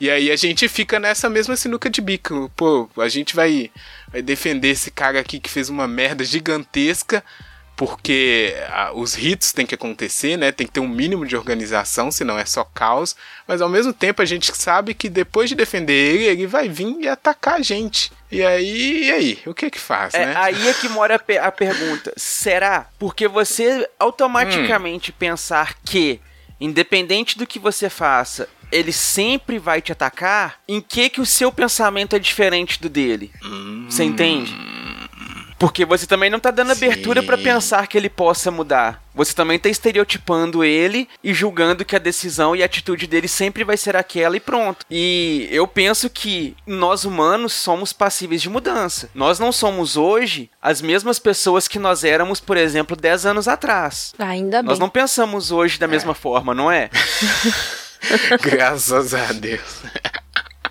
[0.00, 3.70] E aí a gente fica nessa mesma sinuca de bico, pô, a gente vai,
[4.10, 7.22] vai defender esse cara aqui que fez uma merda gigantesca,
[7.78, 10.50] porque ah, os ritos têm que acontecer, né?
[10.50, 13.14] Tem que ter um mínimo de organização, senão é só caos.
[13.46, 16.96] Mas ao mesmo tempo a gente sabe que depois de defender ele, ele vai vir
[16.98, 18.10] e atacar a gente.
[18.32, 19.38] E aí, e aí?
[19.46, 20.34] O que que faz, é, né?
[20.36, 22.12] Aí é que mora a, a pergunta.
[22.16, 22.88] Será?
[22.98, 25.14] Porque você automaticamente hum.
[25.16, 26.20] pensar que,
[26.60, 31.52] independente do que você faça, ele sempre vai te atacar, em que que o seu
[31.52, 33.30] pensamento é diferente do dele?
[33.44, 33.86] Hum.
[33.88, 34.52] Você entende?
[35.58, 36.84] Porque você também não tá dando Sim.
[36.84, 39.02] abertura para pensar que ele possa mudar.
[39.14, 43.64] Você também tá estereotipando ele e julgando que a decisão e a atitude dele sempre
[43.64, 44.86] vai ser aquela e pronto.
[44.88, 49.10] E eu penso que nós humanos somos passíveis de mudança.
[49.12, 54.14] Nós não somos hoje as mesmas pessoas que nós éramos, por exemplo, 10 anos atrás.
[54.18, 54.68] Ainda bem.
[54.68, 56.14] Nós não pensamos hoje da mesma é.
[56.14, 56.88] forma, não é?
[58.40, 59.82] Graças a Deus.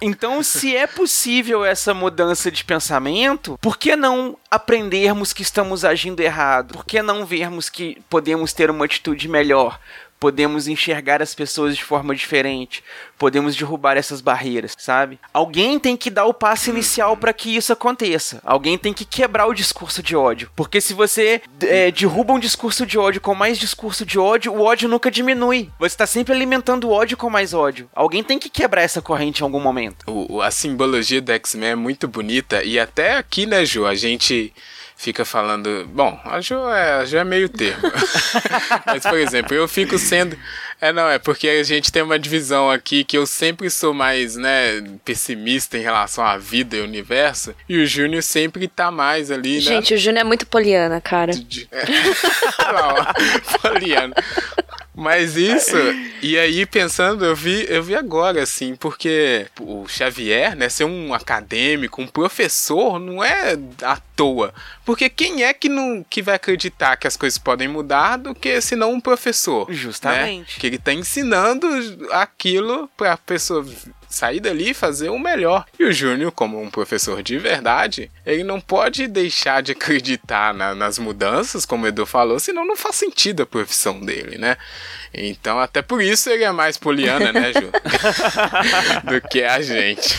[0.01, 6.19] Então, se é possível essa mudança de pensamento, por que não aprendermos que estamos agindo
[6.19, 6.73] errado?
[6.73, 9.79] Por que não vermos que podemos ter uma atitude melhor?
[10.19, 12.83] Podemos enxergar as pessoas de forma diferente,
[13.17, 15.19] podemos derrubar essas barreiras, sabe?
[15.33, 18.41] Alguém tem que dar o passo inicial para que isso aconteça.
[18.43, 22.85] Alguém tem que quebrar o discurso de ódio, porque se você é, derruba um discurso
[22.85, 25.69] de ódio com mais discurso de ódio, o ódio nunca diminui.
[25.79, 27.89] Você está sempre alimentando o ódio com mais ódio.
[27.93, 30.05] Alguém tem que quebrar essa corrente em algum momento.
[30.07, 34.53] O, a simbologia do X-Men é muito bonita e até aqui, né, Ju, a gente
[34.97, 35.87] fica falando.
[35.93, 37.83] Bom, a Jo é, a jo é meio termo.
[38.85, 40.37] Mas, por exemplo, eu fico sendo.
[40.81, 44.35] É, não, é porque a gente tem uma divisão aqui que eu sempre sou mais,
[44.35, 49.55] né, pessimista em relação à vida e universo, e o Júnior sempre tá mais ali,
[49.55, 49.61] né?
[49.61, 51.31] Gente, o Júnior é muito poliana, cara.
[51.71, 51.85] É.
[52.71, 54.13] Lá, ó, poliana.
[54.93, 55.77] Mas isso,
[56.23, 61.13] e aí pensando, eu vi, eu vi agora, assim, porque o Xavier, né, ser um
[61.13, 64.53] acadêmico, um professor, não é à toa.
[64.83, 68.59] Porque quem é que não que vai acreditar que as coisas podem mudar do que
[68.59, 69.71] se não um professor?
[69.71, 70.55] Justamente.
[70.55, 70.59] Né?
[70.59, 71.67] Que ele tá ensinando
[72.11, 73.65] aquilo pra pessoa
[74.09, 75.65] sair dali e fazer o melhor.
[75.77, 80.73] E o Júnior, como um professor de verdade, ele não pode deixar de acreditar na,
[80.73, 84.57] nas mudanças, como o Edu falou, senão não faz sentido a profissão dele, né?
[85.13, 87.69] Então, até por isso ele é mais poliana, né, Ju?
[89.03, 90.15] do que a gente.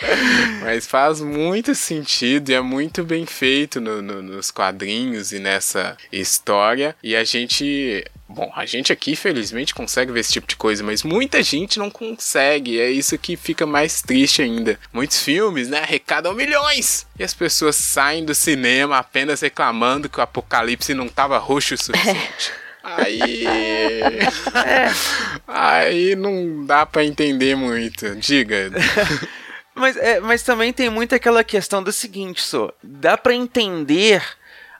[0.60, 5.96] Mas faz muito sentido e é muito bem feito no, no, nos quadrinhos e nessa
[6.12, 6.96] história.
[7.02, 8.04] E a gente.
[8.28, 11.90] Bom, a gente aqui, felizmente, consegue ver esse tipo de coisa, mas muita gente não
[11.90, 12.80] consegue.
[12.80, 14.78] É isso que fica mais triste ainda.
[14.92, 17.08] Muitos filmes, né, arrecadam milhões!
[17.18, 21.78] E as pessoas saem do cinema apenas reclamando que o apocalipse não estava roxo o
[21.78, 22.52] suficiente.
[22.84, 23.44] Aí.
[25.46, 28.14] Aí não dá para entender muito.
[28.14, 28.70] Diga.
[29.80, 32.72] Mas, é, mas também tem muito aquela questão do seguinte, só.
[32.82, 34.22] Dá para entender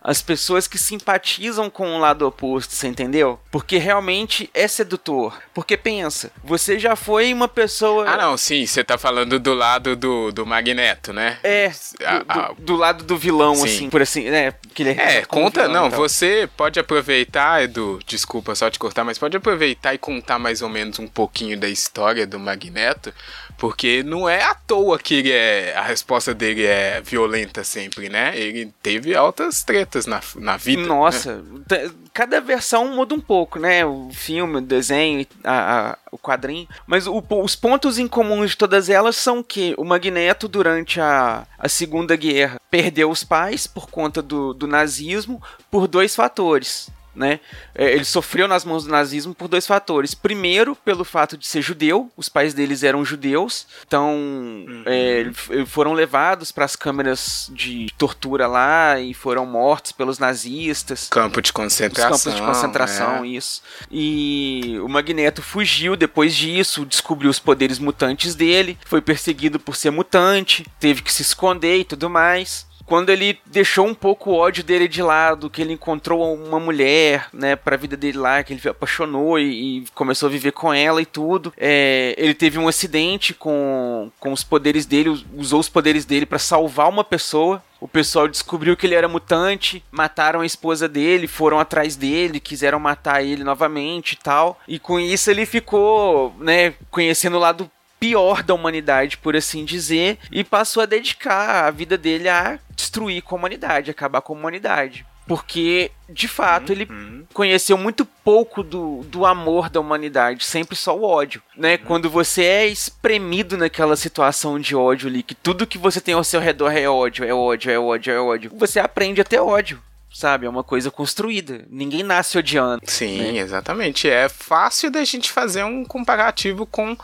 [0.02, 3.38] as pessoas que simpatizam com o lado oposto, você entendeu?
[3.50, 5.38] Porque realmente é sedutor.
[5.52, 8.08] Porque pensa, você já foi uma pessoa.
[8.08, 11.38] Ah, não, sim, você tá falando do lado do, do Magneto, né?
[11.42, 13.64] É, do, do, do lado do vilão, sim.
[13.64, 14.54] assim, por assim, né?
[14.74, 19.18] Que ele é, é conta, não, você pode aproveitar, Edu, desculpa só te cortar, mas
[19.18, 23.12] pode aproveitar e contar mais ou menos um pouquinho da história do Magneto,
[23.60, 28.32] porque não é à toa que ele é, a resposta dele é violenta sempre, né?
[28.34, 30.82] Ele teve altas tretas na, na vida.
[30.82, 31.36] Nossa,
[31.68, 31.90] né?
[32.14, 33.84] cada versão muda um pouco, né?
[33.84, 36.66] O filme, o desenho, a, a, o quadrinho.
[36.86, 41.46] Mas o, os pontos em comum de todas elas são que o Magneto, durante a,
[41.58, 46.88] a Segunda Guerra, perdeu os pais por conta do, do nazismo por dois fatores
[47.20, 47.38] né?
[47.74, 50.14] É, ele sofreu nas mãos do nazismo por dois fatores.
[50.14, 54.82] Primeiro, pelo fato de ser judeu, os pais deles eram judeus, então uhum.
[54.86, 61.08] é, foram levados para as câmeras de tortura lá e foram mortos pelos nazistas.
[61.08, 62.16] Campo de concentração.
[62.16, 63.28] Os campos de concentração, é.
[63.28, 63.62] isso.
[63.90, 69.90] E o Magneto fugiu depois disso, descobriu os poderes mutantes dele, foi perseguido por ser
[69.90, 74.64] mutante, teve que se esconder e tudo mais quando ele deixou um pouco o ódio
[74.64, 78.68] dele de lado, que ele encontrou uma mulher, né, pra vida dele lá, que ele
[78.68, 81.52] apaixonou e, e começou a viver com ela e tudo.
[81.56, 86.40] É, ele teve um acidente com, com os poderes dele, usou os poderes dele para
[86.40, 87.62] salvar uma pessoa.
[87.80, 92.80] O pessoal descobriu que ele era mutante, mataram a esposa dele, foram atrás dele, quiseram
[92.80, 94.58] matar ele novamente e tal.
[94.66, 100.18] E com isso ele ficou, né, conhecendo o lado pior da humanidade, por assim dizer,
[100.32, 105.04] e passou a dedicar a vida dele a destruir a humanidade, acabar com a humanidade.
[105.26, 106.74] Porque, de fato, uhum.
[106.74, 111.40] ele conheceu muito pouco do, do amor da humanidade, sempre só o ódio.
[111.56, 111.74] Né?
[111.74, 111.84] Uhum.
[111.84, 116.24] Quando você é espremido naquela situação de ódio ali, que tudo que você tem ao
[116.24, 119.80] seu redor é ódio, é ódio, é ódio, é ódio, você aprende a ter ódio
[120.12, 120.44] sabe?
[120.44, 121.64] É uma coisa construída.
[121.70, 122.82] Ninguém nasce odiando.
[122.84, 123.38] Sim, né?
[123.38, 124.10] exatamente.
[124.10, 126.96] É fácil da gente fazer um comparativo com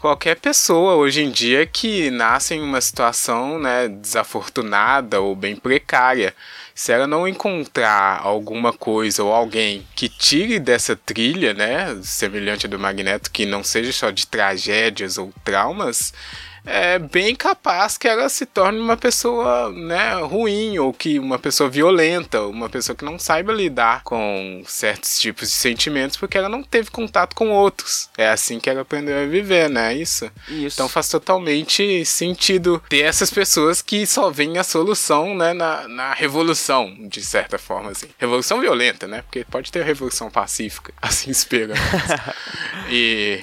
[0.00, 6.34] qualquer pessoa hoje em dia que nasce em uma situação né, desafortunada ou bem precária.
[6.74, 12.78] Se ela não encontrar alguma coisa ou alguém que tire dessa trilha, né, semelhante do
[12.78, 16.12] Magneto, que não seja só de tragédias ou traumas,
[16.66, 21.70] é bem capaz que ela se torne uma pessoa né, ruim ou que uma pessoa
[21.70, 26.62] violenta, uma pessoa que não saiba lidar com certos tipos de sentimentos porque ela não
[26.62, 28.10] teve contato com outros.
[28.18, 29.94] É assim que ela aprendeu a viver, né?
[29.94, 30.30] Isso.
[30.48, 30.76] Isso.
[30.76, 36.14] Então faz totalmente sentido ter essas pessoas que só veem a solução né, na, na
[36.14, 37.90] revolução, de certa forma.
[37.90, 38.08] Assim.
[38.18, 39.22] Revolução violenta, né?
[39.22, 41.74] Porque pode ter revolução pacífica, assim espera.
[42.90, 43.40] e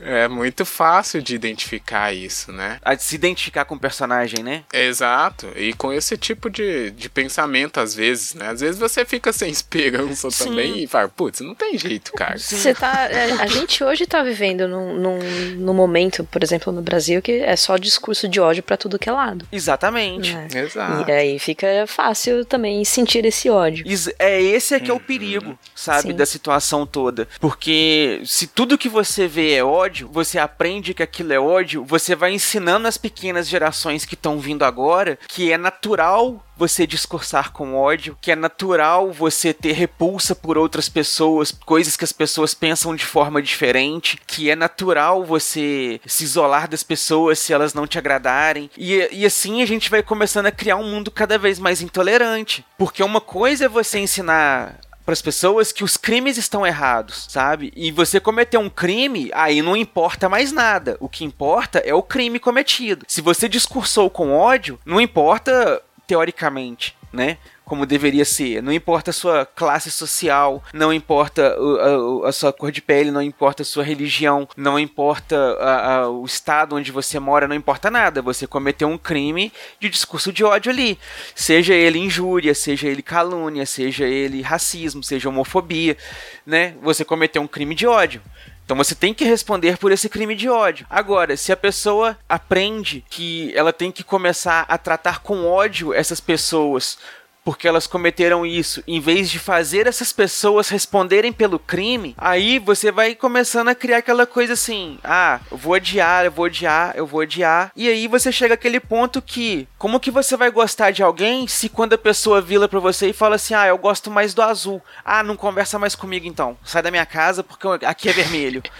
[0.00, 2.78] é muito fácil de identificar isso, né?
[2.82, 4.64] A de se identificar com o personagem, né?
[4.72, 5.48] Exato.
[5.56, 8.48] E com esse tipo de, de pensamento, às vezes, né?
[8.48, 10.44] Às vezes você fica sem esperança Sim.
[10.44, 12.38] também e fala, putz, não tem jeito, cara.
[12.38, 13.08] Você tá.
[13.10, 15.18] É, a gente hoje tá vivendo num, num,
[15.56, 19.08] num, momento, por exemplo, no Brasil, que é só discurso de ódio para tudo que
[19.08, 19.46] é lado.
[19.52, 20.36] Exatamente.
[20.54, 20.60] É.
[20.60, 21.08] Exato.
[21.08, 23.84] E aí fica fácil também sentir esse ódio.
[24.18, 25.02] É esse é que é o uhum.
[25.02, 26.16] perigo, sabe, Sim.
[26.16, 27.28] da situação toda.
[27.40, 32.14] Porque se tudo que você vê é ódio, você aprende que aquilo é ódio, você
[32.14, 37.74] vai ensinando as pequenas gerações que estão vindo agora que é natural você discursar com
[37.74, 42.94] ódio, que é natural você ter repulsa por outras pessoas, coisas que as pessoas pensam
[42.94, 47.96] de forma diferente, que é natural você se isolar das pessoas se elas não te
[47.96, 48.70] agradarem.
[48.76, 52.62] E, e assim a gente vai começando a criar um mundo cada vez mais intolerante.
[52.76, 54.78] Porque uma coisa é você ensinar
[55.10, 57.72] para as pessoas que os crimes estão errados, sabe?
[57.74, 60.96] E você cometer um crime, aí não importa mais nada.
[61.00, 63.04] O que importa é o crime cometido.
[63.08, 67.38] Se você discursou com ódio, não importa teoricamente, né?
[67.70, 68.60] Como deveria ser.
[68.60, 73.12] Não importa a sua classe social, não importa a, a, a sua cor de pele,
[73.12, 77.88] não importa a sua religião, não importa a, o estado onde você mora, não importa
[77.88, 78.20] nada.
[78.22, 80.98] Você cometeu um crime de discurso de ódio ali.
[81.32, 85.96] Seja ele injúria, seja ele calúnia, seja ele racismo, seja homofobia,
[86.44, 86.74] né?
[86.82, 88.20] Você cometeu um crime de ódio.
[88.64, 90.86] Então você tem que responder por esse crime de ódio.
[90.88, 96.20] Agora, se a pessoa aprende que ela tem que começar a tratar com ódio essas
[96.20, 96.96] pessoas
[97.44, 102.92] porque elas cometeram isso, em vez de fazer essas pessoas responderem pelo crime, aí você
[102.92, 107.06] vai começando a criar aquela coisa assim: ah, eu vou odiar, eu vou odiar, eu
[107.06, 107.72] vou odiar.
[107.74, 111.68] E aí você chega àquele ponto que, como que você vai gostar de alguém se
[111.68, 114.82] quando a pessoa vira pra você e fala assim: ah, eu gosto mais do azul.
[115.04, 116.56] Ah, não conversa mais comigo então.
[116.64, 118.62] Sai da minha casa porque aqui é vermelho.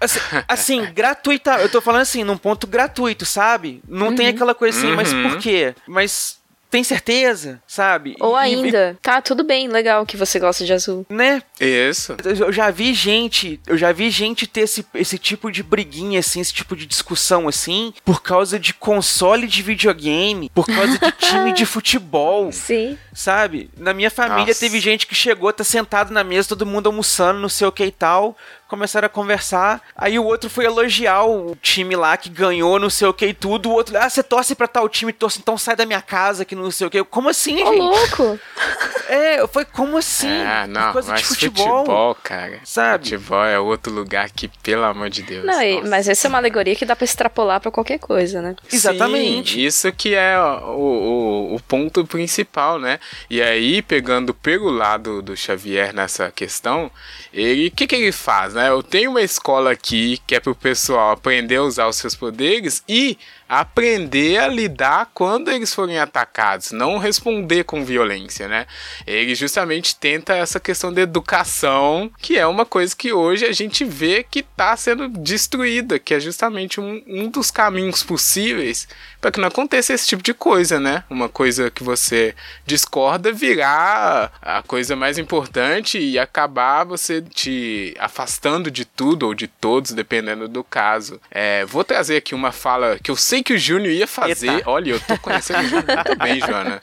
[0.00, 1.60] Assim, assim, gratuita.
[1.60, 3.82] Eu tô falando assim, num ponto gratuito, sabe?
[3.86, 4.14] Não uhum.
[4.14, 4.96] tem aquela coisa assim, uhum.
[4.96, 5.74] mas por quê?
[5.86, 6.39] Mas
[6.70, 8.14] tem certeza, sabe?
[8.20, 9.02] Ou ainda, e...
[9.02, 11.04] tá, tudo bem, legal que você gosta de azul.
[11.10, 11.42] Né?
[11.60, 12.16] Isso.
[12.24, 16.40] Eu já vi gente, eu já vi gente ter esse, esse tipo de briguinha, assim,
[16.40, 21.52] esse tipo de discussão, assim, por causa de console de videogame, por causa de time
[21.52, 22.52] de futebol.
[22.52, 22.96] Sim.
[23.12, 23.68] Sabe?
[23.76, 24.60] Na minha família Nossa.
[24.60, 27.84] teve gente que chegou, tá sentado na mesa, todo mundo almoçando, não sei o que
[27.84, 28.36] e tal
[28.70, 29.82] começaram a conversar.
[29.96, 33.34] Aí o outro foi elogiar o time lá que ganhou, não sei o que e
[33.34, 33.68] tudo.
[33.68, 36.54] O outro, ah, você torce pra tal time, torce, então sai da minha casa que
[36.54, 37.02] não sei o que.
[37.04, 37.78] Como assim, Ô, gente?
[37.78, 38.38] louco!
[39.10, 40.30] É, foi como assim?
[40.30, 42.60] Ah, não, coisa mas de futebol, futebol, cara.
[42.62, 43.10] Sabe?
[43.10, 45.44] Futebol é outro lugar que, pelo amor de Deus.
[45.44, 48.54] Não, e, mas essa é uma alegoria que dá pra extrapolar pra qualquer coisa, né?
[48.72, 49.54] Exatamente.
[49.54, 53.00] Sim, isso que é o, o, o ponto principal, né?
[53.28, 56.88] E aí, pegando pelo lado do Xavier nessa questão,
[57.32, 58.59] ele, o que, que ele faz, né?
[58.68, 62.82] Eu tenho uma escola aqui que é pro pessoal aprender a usar os seus poderes
[62.88, 63.16] e
[63.50, 68.64] aprender a lidar quando eles forem atacados, não responder com violência, né?
[69.04, 73.84] Ele justamente tenta essa questão de educação, que é uma coisa que hoje a gente
[73.84, 78.86] vê que está sendo destruída, que é justamente um, um dos caminhos possíveis
[79.20, 81.02] para que não aconteça esse tipo de coisa, né?
[81.10, 88.70] Uma coisa que você discorda virar a coisa mais importante e acabar você te afastando
[88.70, 91.20] de tudo ou de todos, dependendo do caso.
[91.32, 94.50] É, vou trazer aqui uma fala que eu sei que o Júnior ia fazer.
[94.50, 94.70] Eita.
[94.70, 96.80] Olha, eu tô conhecendo o Júnior muito bem, Joana.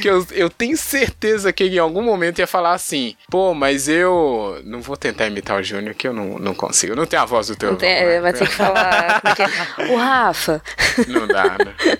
[0.00, 3.88] que eu, eu tenho certeza que ele em algum momento ia falar assim: pô, mas
[3.88, 4.60] eu.
[4.64, 6.92] Não vou tentar imitar o Júnior, que eu não, não consigo.
[6.92, 7.76] Eu não tenho a voz do teu.
[7.76, 8.20] Tem, né?
[8.20, 9.22] Vai ter que falar.
[9.78, 9.92] É?
[9.92, 10.62] o Rafa.
[11.08, 11.98] Não dá, né?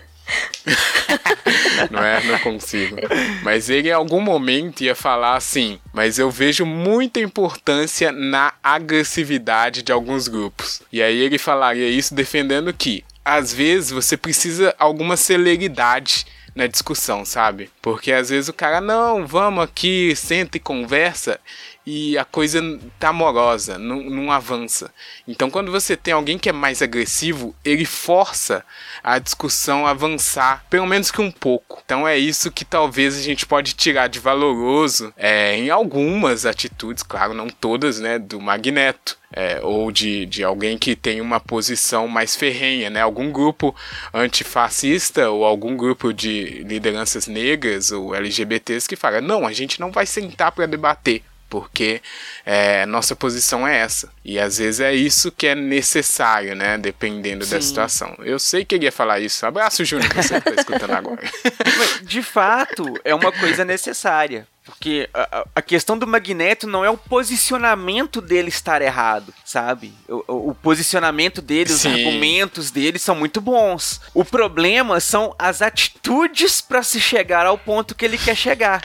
[1.91, 2.23] não é?
[2.25, 2.97] Não consigo.
[3.43, 9.83] Mas ele em algum momento ia falar assim: Mas eu vejo muita importância na agressividade
[9.83, 10.83] de alguns grupos.
[10.93, 17.25] E aí ele falaria isso defendendo que às vezes você precisa alguma celeridade na discussão,
[17.25, 17.71] sabe?
[17.83, 21.41] Porque às vezes o cara, não, vamos aqui, senta e conversa
[21.87, 22.63] e a coisa
[22.99, 24.91] tá amorosa, não, não avança.
[25.29, 28.65] Então, quando você tem alguém que é mais agressivo, ele força
[29.03, 31.83] a discussão a avançar, pelo menos que um pouco.
[31.85, 37.03] Então, é isso que talvez a gente pode tirar de valoroso é, em algumas atitudes,
[37.03, 39.23] claro, não todas, né, do Magneto.
[39.37, 43.01] É, ou de, de alguém que tem uma posição mais ferrenha, né?
[43.01, 43.75] Algum grupo
[44.13, 49.91] antifascista ou algum grupo de lideranças negras ou LGBTs que fala: não, a gente não
[49.91, 51.25] vai sentar para debater
[51.55, 52.03] porque
[52.45, 54.09] é, nossa posição é essa.
[54.25, 56.77] E às vezes é isso que é necessário, né?
[56.77, 57.53] Dependendo Sim.
[57.53, 58.13] da situação.
[58.25, 59.47] Eu sei que ele ia falar isso.
[59.47, 61.23] Abraço, Júnior, você que tá escutando agora.
[62.03, 64.49] De fato, é uma coisa necessária.
[64.65, 69.93] Porque a, a, questão do Magneto não é o posicionamento dele estar errado, sabe?
[70.09, 71.75] O, o posicionamento dele, Sim.
[71.75, 74.01] os argumentos dele são muito bons.
[74.13, 78.83] O problema são as atitudes para se chegar ao ponto que ele quer chegar.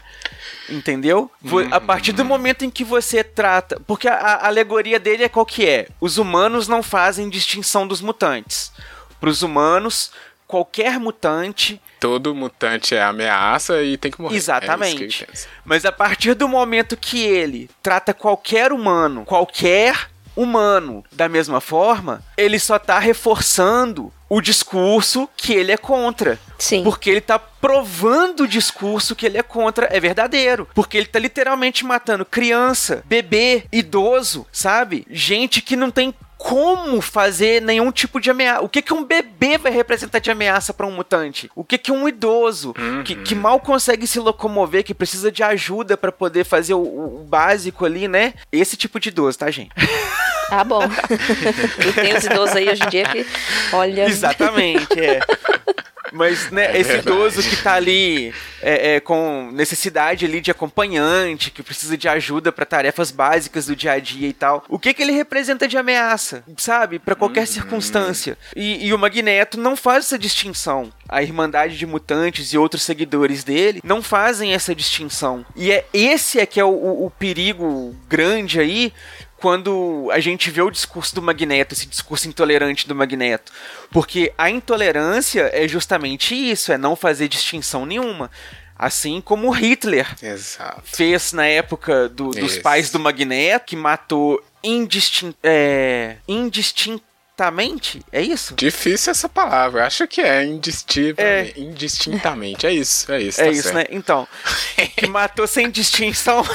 [0.71, 1.31] Entendeu?
[1.71, 3.79] A partir do momento em que você trata.
[3.87, 5.87] Porque a, a alegoria dele é qual que é?
[5.99, 8.71] Os humanos não fazem distinção dos mutantes.
[9.19, 10.11] Para os humanos,
[10.47, 11.79] qualquer mutante.
[11.99, 14.35] Todo mutante é ameaça e tem que morrer.
[14.35, 15.23] Exatamente.
[15.23, 15.27] É
[15.63, 21.03] Mas a partir do momento que ele trata qualquer humano, qualquer humano.
[21.11, 26.39] Da mesma forma, ele só tá reforçando o discurso que ele é contra.
[26.57, 26.83] Sim.
[26.83, 30.67] Porque ele tá provando o discurso que ele é contra é verdadeiro.
[30.75, 35.05] Porque ele tá literalmente matando criança, bebê, idoso, sabe?
[35.09, 38.61] Gente que não tem como fazer nenhum tipo de ameaça.
[38.61, 41.51] O que, que um bebê vai representar de ameaça para um mutante?
[41.53, 43.03] O que, que um idoso Uhum.
[43.03, 47.25] que, que mal consegue se locomover, que precisa de ajuda para poder fazer o, o
[47.27, 48.33] básico ali, né?
[48.53, 49.71] Esse tipo de idoso, tá, gente?
[50.49, 50.81] Ah, bom.
[50.85, 53.27] e tem os idosos aí hoje em dia que,
[53.73, 54.05] olha.
[54.07, 55.19] Exatamente, é.
[56.11, 57.09] Mas, né, É esse verdade.
[57.17, 62.51] idoso que tá ali é, é, com necessidade ali de acompanhante, que precisa de ajuda
[62.51, 64.63] para tarefas básicas do dia a dia e tal.
[64.67, 66.99] O que que ele representa de ameaça, sabe?
[66.99, 68.37] Para qualquer circunstância.
[68.55, 70.91] E, e o Magneto não faz essa distinção.
[71.07, 75.45] A Irmandade de Mutantes e outros seguidores dele não fazem essa distinção.
[75.55, 78.93] E é esse é que é o, o- o perigo grande aí
[79.39, 83.51] quando a gente vê o discurso do Magneto, esse discurso intolerante do Magneto.
[83.91, 88.29] Porque a intolerância é justamente isso, é não fazer distinção nenhuma.
[88.77, 90.81] Assim como Hitler Exato.
[90.85, 92.61] fez na época do- dos Isso.
[92.61, 97.08] pais do Magneto, que matou indistin é, indistintamente,
[98.11, 98.55] é isso?
[98.55, 99.85] Difícil essa palavra.
[99.85, 100.43] Acho que é
[101.17, 101.53] É.
[101.57, 102.65] indistintamente.
[102.65, 103.41] É isso, é isso.
[103.41, 103.75] É tá isso, certo.
[103.75, 103.85] né?
[103.89, 104.27] Então,
[104.97, 106.43] que matou sem distinção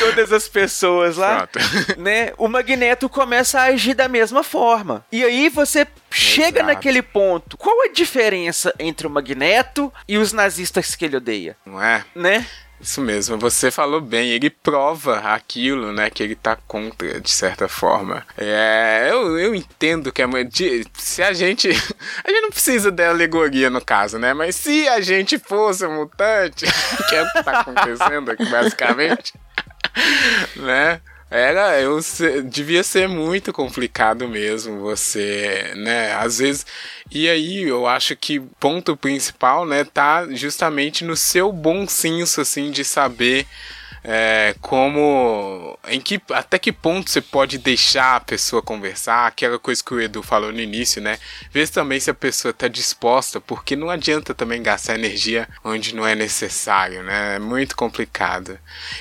[0.00, 1.46] todas as pessoas lá.
[1.46, 1.58] Pronto.
[2.00, 5.04] né, o Magneto começa a agir da mesma forma.
[5.10, 6.66] E aí você chega Exato.
[6.66, 7.56] naquele ponto.
[7.56, 11.56] Qual a diferença entre o Magneto e os nazistas que ele odeia?
[11.64, 12.04] Não é?
[12.14, 12.46] Né?
[12.84, 17.66] Isso mesmo, você falou bem, ele prova aquilo, né, que ele tá contra, de certa
[17.66, 18.26] forma.
[18.36, 21.68] É, eu, eu entendo que é de- Se a gente.
[22.22, 24.34] A gente não precisa da alegoria no caso, né?
[24.34, 26.66] Mas se a gente fosse um mutante,
[27.08, 29.32] que é o que tá acontecendo aqui, basicamente,
[30.56, 31.00] né?
[31.36, 31.98] Era, eu
[32.44, 36.64] devia ser muito complicado mesmo você, né, às vezes,
[37.10, 42.70] e aí eu acho que ponto principal, né, tá justamente no seu bom senso, assim,
[42.70, 43.48] de saber
[44.06, 49.82] é, como, em que, até que ponto você pode deixar a pessoa conversar, aquela coisa
[49.82, 51.18] que o Edu falou no início, né,
[51.50, 56.06] ver também se a pessoa tá disposta, porque não adianta também gastar energia onde não
[56.06, 58.58] é necessário, né, é muito complicado.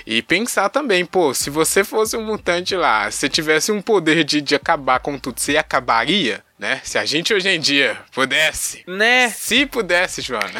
[0.07, 4.39] E pensar também, pô, se você fosse um mutante lá, se tivesse um poder de,
[4.39, 6.41] de acabar com tudo, você acabaria?
[6.57, 6.79] Né?
[6.83, 9.29] Se a gente hoje em dia pudesse, Né?
[9.29, 10.59] se pudesse, Joana,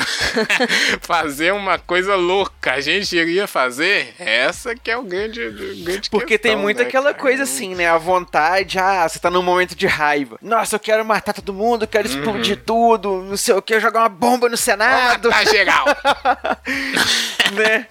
[1.01, 4.13] fazer uma coisa louca, a gente iria fazer?
[4.19, 7.17] Essa que é o grande, o grande Porque tem questão, muito né, aquela cara?
[7.21, 7.87] coisa assim, né?
[7.87, 10.37] A vontade, ah, você tá num momento de raiva.
[10.41, 14.01] Nossa, eu quero matar todo mundo, eu quero explodir tudo, não sei o que, jogar
[14.01, 15.85] uma bomba no Senado, Tá geral.
[17.53, 17.87] né?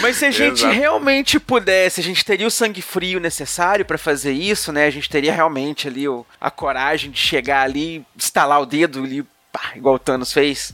[0.00, 0.74] Mas se a gente Exato.
[0.74, 4.86] realmente pudesse, a gente teria o sangue frio necessário pra fazer isso, né?
[4.86, 9.24] A gente teria realmente ali o, a coragem de chegar ali, estalar o dedo ali,
[9.54, 10.72] pá, igual o Thanos fez.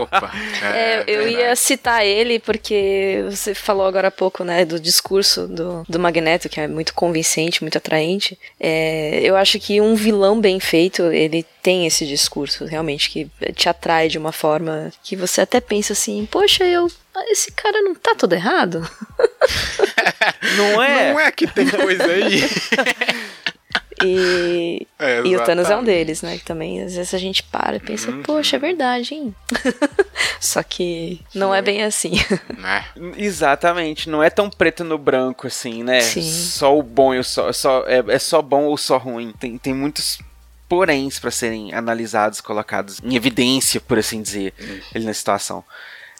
[0.00, 0.30] Opa.
[0.62, 5.84] É, eu ia citar ele porque você falou agora há pouco, né, do discurso do,
[5.88, 8.38] do Magneto, que é muito convincente, muito atraente.
[8.58, 13.68] É, eu acho que um vilão bem feito, ele tem esse discurso, realmente, que te
[13.68, 16.90] atrai de uma forma que você até pensa assim, poxa, eu.
[17.28, 18.88] Esse cara não tá todo errado?
[20.56, 21.12] Não é?
[21.12, 22.42] Não é que tem coisa aí.
[24.04, 26.38] E, É, e o Thanos é um deles, né?
[26.38, 29.34] Que também às vezes a gente para e pensa, poxa, é verdade, hein?
[30.40, 32.12] Só que não é bem assim.
[32.56, 32.84] Né?
[33.16, 36.00] Exatamente, não é tão preto no branco assim, né?
[36.00, 36.22] Sim.
[36.22, 39.32] Só o bom e o só, só é, é só bom ou só ruim.
[39.38, 40.18] Tem, tem muitos
[40.68, 44.52] poréns pra serem analisados, colocados em evidência, por assim dizer,
[44.94, 45.64] ele na situação.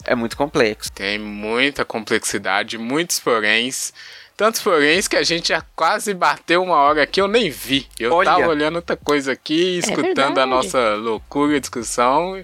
[0.04, 0.90] É muito complexo.
[0.92, 3.92] Tem muita complexidade, muitos poréns.
[4.40, 7.86] Tantos poréns que a gente já quase bateu uma hora aqui, eu nem vi.
[7.98, 8.30] Eu Olha.
[8.30, 10.50] tava olhando outra coisa aqui, escutando a verdade.
[10.50, 12.42] nossa loucura discussão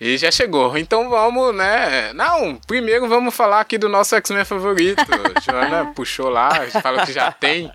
[0.00, 0.74] e já chegou.
[0.78, 2.14] Então vamos, né?
[2.14, 5.04] Não, primeiro vamos falar aqui do nosso X-Men favorito.
[5.44, 6.48] Joana puxou lá,
[6.82, 7.70] fala que já tem.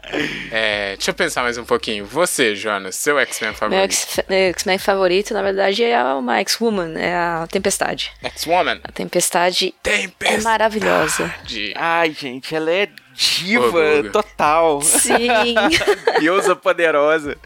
[0.51, 2.07] É, deixa eu pensar mais um pouquinho.
[2.07, 3.91] Você, Joana, seu X-Men Meu favorito?
[3.93, 8.11] X- X-Men favorito, na verdade, é uma X-Woman, é a Tempestade.
[8.23, 8.79] X-Woman.
[8.83, 10.43] A Tempestade é Tempestade.
[10.43, 11.31] maravilhosa.
[11.75, 12.89] Ai, gente, ela é
[13.19, 14.11] diva Orgulho.
[14.13, 14.81] total.
[14.81, 15.27] Sim,
[16.21, 17.37] Deusa poderosa.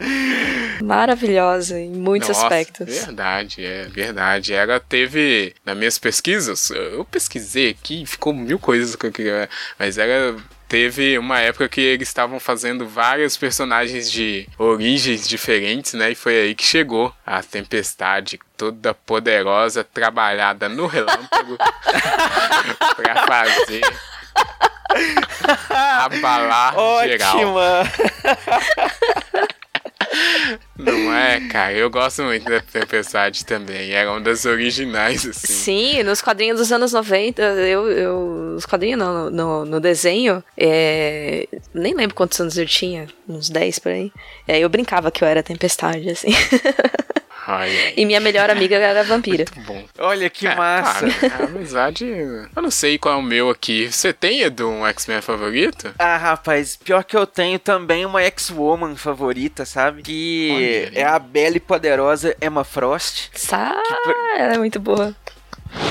[0.80, 2.86] maravilhosa em muitos Nossa, aspectos.
[2.86, 4.54] Verdade, é verdade.
[4.54, 9.98] Ela teve, nas minhas pesquisas, eu pesquisei aqui, ficou mil coisas que eu queria, mas
[9.98, 10.36] ela
[10.68, 16.12] teve uma época que eles estavam fazendo vários personagens de origens diferentes, né?
[16.12, 21.58] E foi aí que chegou a Tempestade, toda poderosa, trabalhada no relâmpago
[22.96, 23.82] pra fazer
[25.70, 26.74] Abalar
[27.06, 27.36] geral.
[27.36, 27.90] Ótima!
[30.78, 31.72] Não é, cara?
[31.72, 33.92] Eu gosto muito da Tempestade também.
[33.92, 35.52] Era uma das originais, assim.
[35.52, 37.90] Sim, nos quadrinhos dos anos 90, eu.
[37.90, 43.48] eu nos quadrinhos não, no, no desenho, é, nem lembro quantos anos eu tinha, uns
[43.50, 44.12] 10 por aí.
[44.46, 46.28] É, eu brincava que eu era Tempestade, assim.
[47.46, 49.44] Ai, e minha melhor amiga era a vampira.
[49.54, 49.84] muito bom.
[49.98, 51.06] Olha que É, massa!
[51.28, 52.04] Cara, a amizade.
[52.04, 53.90] Eu não sei qual é o meu aqui.
[53.90, 55.92] Você tem, Edu, um X-Men favorito?
[55.98, 60.02] Ah, rapaz, pior que eu tenho também uma ex-woman favorita, sabe?
[60.02, 63.28] Que Olha é a bela e poderosa Emma Frost.
[63.34, 63.74] Sa
[64.36, 65.14] ela é muito boa.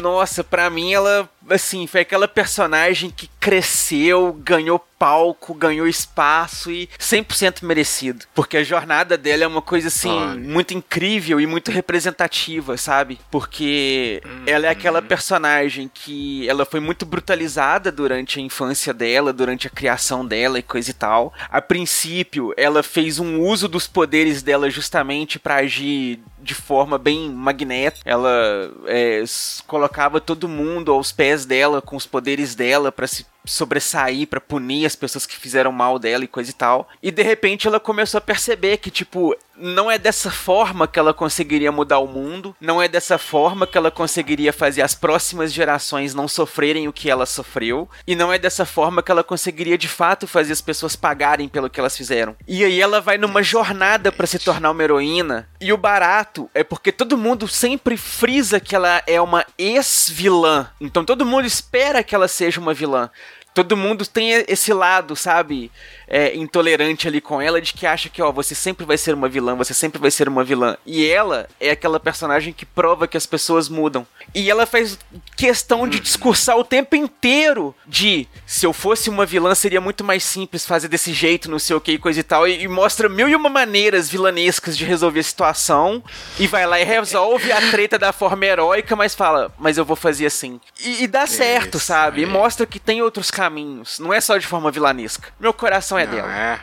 [0.02, 6.88] Nossa, pra mim ela, assim, foi aquela personagem que cresceu, ganhou palco, ganhou espaço e
[6.98, 8.26] 100% merecido.
[8.34, 10.40] Porque a jornada dela é uma coisa, assim, Olha.
[10.40, 13.20] muito incrível e muito representativa, sabe?
[13.30, 19.68] Porque ela é aquela personagem que ela foi muito brutalizada durante a infância dela, durante
[19.68, 21.34] a criação dela e coisa e tal.
[21.50, 27.30] A princípio, ela fez um uso dos poderes dela justamente pra agir de forma bem
[27.30, 28.08] magnética.
[28.08, 29.24] Ela é,
[29.66, 34.86] colocava todo mundo aos pés dela com os poderes dela pra se sobressair, pra punir
[34.86, 36.88] as pessoas que fizeram mal dela e coisa e tal.
[37.02, 41.14] E de repente ela começou a perceber que, tipo, não é dessa forma que ela
[41.14, 46.14] conseguiria mudar o mundo, não é dessa forma que ela conseguiria fazer as próximas gerações
[46.14, 49.88] não sofrerem o que ela sofreu, e não é dessa forma que ela conseguiria de
[49.88, 52.36] fato fazer as pessoas pagarem pelo que elas fizeram.
[52.48, 56.64] E aí ela vai numa jornada pra se tornar uma heroína, e o barato é
[56.64, 60.70] porque todo mundo sempre frisa que ela é uma ex-vilã.
[60.82, 63.10] Então todo mundo espera que ela seja uma vilã.
[63.54, 65.72] Todo mundo tem esse lado, sabe,
[66.14, 69.28] é, intolerante ali com ela, de que acha que, ó, você sempre vai ser uma
[69.28, 70.78] vilã, você sempre vai ser uma vilã.
[70.86, 74.06] E ela é aquela personagem que prova que as pessoas mudam.
[74.32, 75.00] E ela faz
[75.36, 80.24] questão de discursar o tempo inteiro de, se eu fosse uma vilã, seria muito mais
[80.24, 82.48] simples fazer desse jeito, não sei o que, e coisa e tal.
[82.48, 86.04] E, e mostra mil e uma maneiras vilanescas de resolver a situação.
[86.38, 89.96] E vai lá e resolve a treta da forma heróica, mas fala, mas eu vou
[89.96, 90.62] fazer assim.
[90.80, 92.22] E, e dá certo, Isso sabe?
[92.22, 92.30] E aí.
[92.30, 93.98] mostra que tem outros caminhos.
[93.98, 95.34] Não é só de forma vilanesca.
[95.40, 96.34] Meu coração é Não dela.
[96.34, 96.60] é?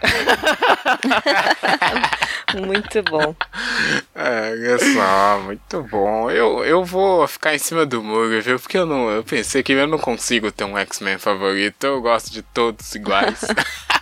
[2.66, 3.34] Muito bom.
[4.14, 6.30] É, olha só, muito bom.
[6.30, 8.58] Eu, eu vou ficar em cima do muro, viu?
[8.58, 9.08] Porque eu não.
[9.08, 11.84] Eu pensei que eu não consigo ter um X-Men favorito.
[11.84, 13.40] Eu gosto de todos iguais.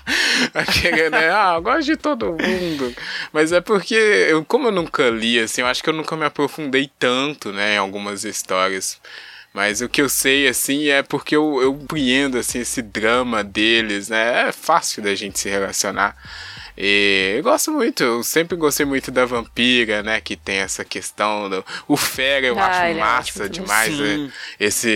[0.55, 1.31] Aquele, né?
[1.31, 2.95] Ah, eu gosto de todo mundo.
[3.33, 6.25] Mas é porque, eu, como eu nunca li, assim, eu acho que eu nunca me
[6.25, 8.99] aprofundei tanto, né, em algumas histórias.
[9.53, 14.09] Mas o que eu sei, assim, é porque eu, eu compreendo, assim, esse drama deles,
[14.09, 14.49] né?
[14.49, 16.17] É fácil da gente se relacionar.
[16.81, 20.21] E eu gosto muito, eu sempre gostei muito da vampira, né?
[20.21, 21.65] Que tem essa questão do.
[21.89, 23.61] O Fera eu Ah, acho é massa ótimo também.
[23.63, 24.33] demais, né?
[24.61, 24.89] Esse.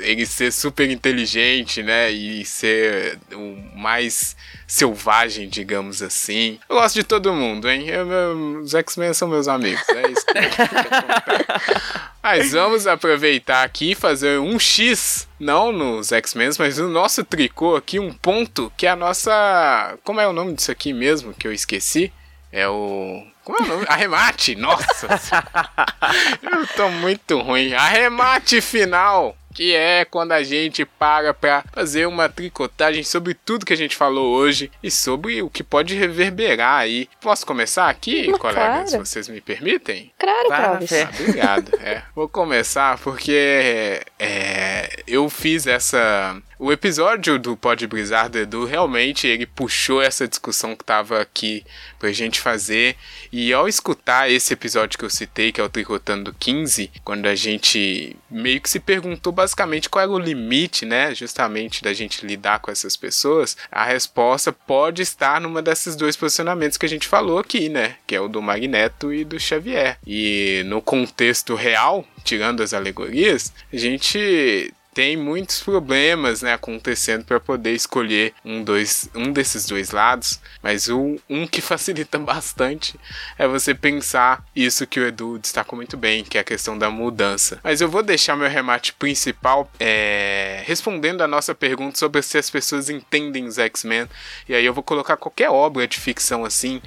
[0.00, 2.10] Ele ser super inteligente, né?
[2.10, 4.34] E ser o mais
[4.66, 6.58] selvagem, digamos assim.
[6.68, 7.88] Eu gosto de todo mundo, hein?
[7.88, 10.42] Eu- meu- os X-Men são meus amigos, é isso que eu.
[12.22, 17.76] Mas vamos aproveitar aqui e fazer um X, não nos X-Men, mas no nosso tricô
[17.76, 19.96] aqui, um ponto, que é a nossa.
[20.02, 22.12] Como é o nome disso aqui mesmo que eu esqueci?
[22.50, 23.22] É o.
[23.44, 23.84] Como é o nome?
[23.88, 24.56] Arremate!
[24.56, 25.06] Nossa!
[26.42, 27.72] eu tô muito ruim.
[27.74, 29.36] Arremate final!
[29.56, 33.96] Que é quando a gente para pra fazer uma tricotagem sobre tudo que a gente
[33.96, 37.08] falou hoje e sobre o que pode reverberar aí.
[37.22, 38.88] Posso começar aqui, Mas colegas, claro.
[38.88, 40.12] se vocês me permitem?
[40.18, 41.04] Claro, fé.
[41.04, 41.72] Ah, obrigado.
[41.86, 46.36] É, vou começar porque é, eu fiz essa.
[46.58, 51.62] O episódio do Pode Brisar do Edu realmente ele puxou essa discussão que tava aqui
[51.98, 52.96] pra gente fazer.
[53.30, 57.34] E ao escutar esse episódio que eu citei, que é o Tricotando 15, quando a
[57.34, 61.14] gente meio que se perguntou basicamente qual era o limite, né?
[61.14, 66.78] Justamente da gente lidar com essas pessoas, a resposta pode estar numa desses dois posicionamentos
[66.78, 67.96] que a gente falou aqui, né?
[68.06, 69.98] Que é o do Magneto e do Xavier.
[70.06, 77.38] E no contexto real, tirando as alegorias, a gente tem muitos problemas né, acontecendo para
[77.38, 82.98] poder escolher um, dois, um desses dois lados, mas o, um que facilita bastante
[83.36, 86.88] é você pensar isso que o Edu destacou muito bem, que é a questão da
[86.88, 87.60] mudança.
[87.62, 92.48] Mas eu vou deixar meu remate principal é, respondendo a nossa pergunta sobre se as
[92.48, 94.08] pessoas entendem os X-Men,
[94.48, 96.80] e aí eu vou colocar qualquer obra de ficção assim.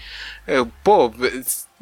[0.47, 1.13] Eu, pô,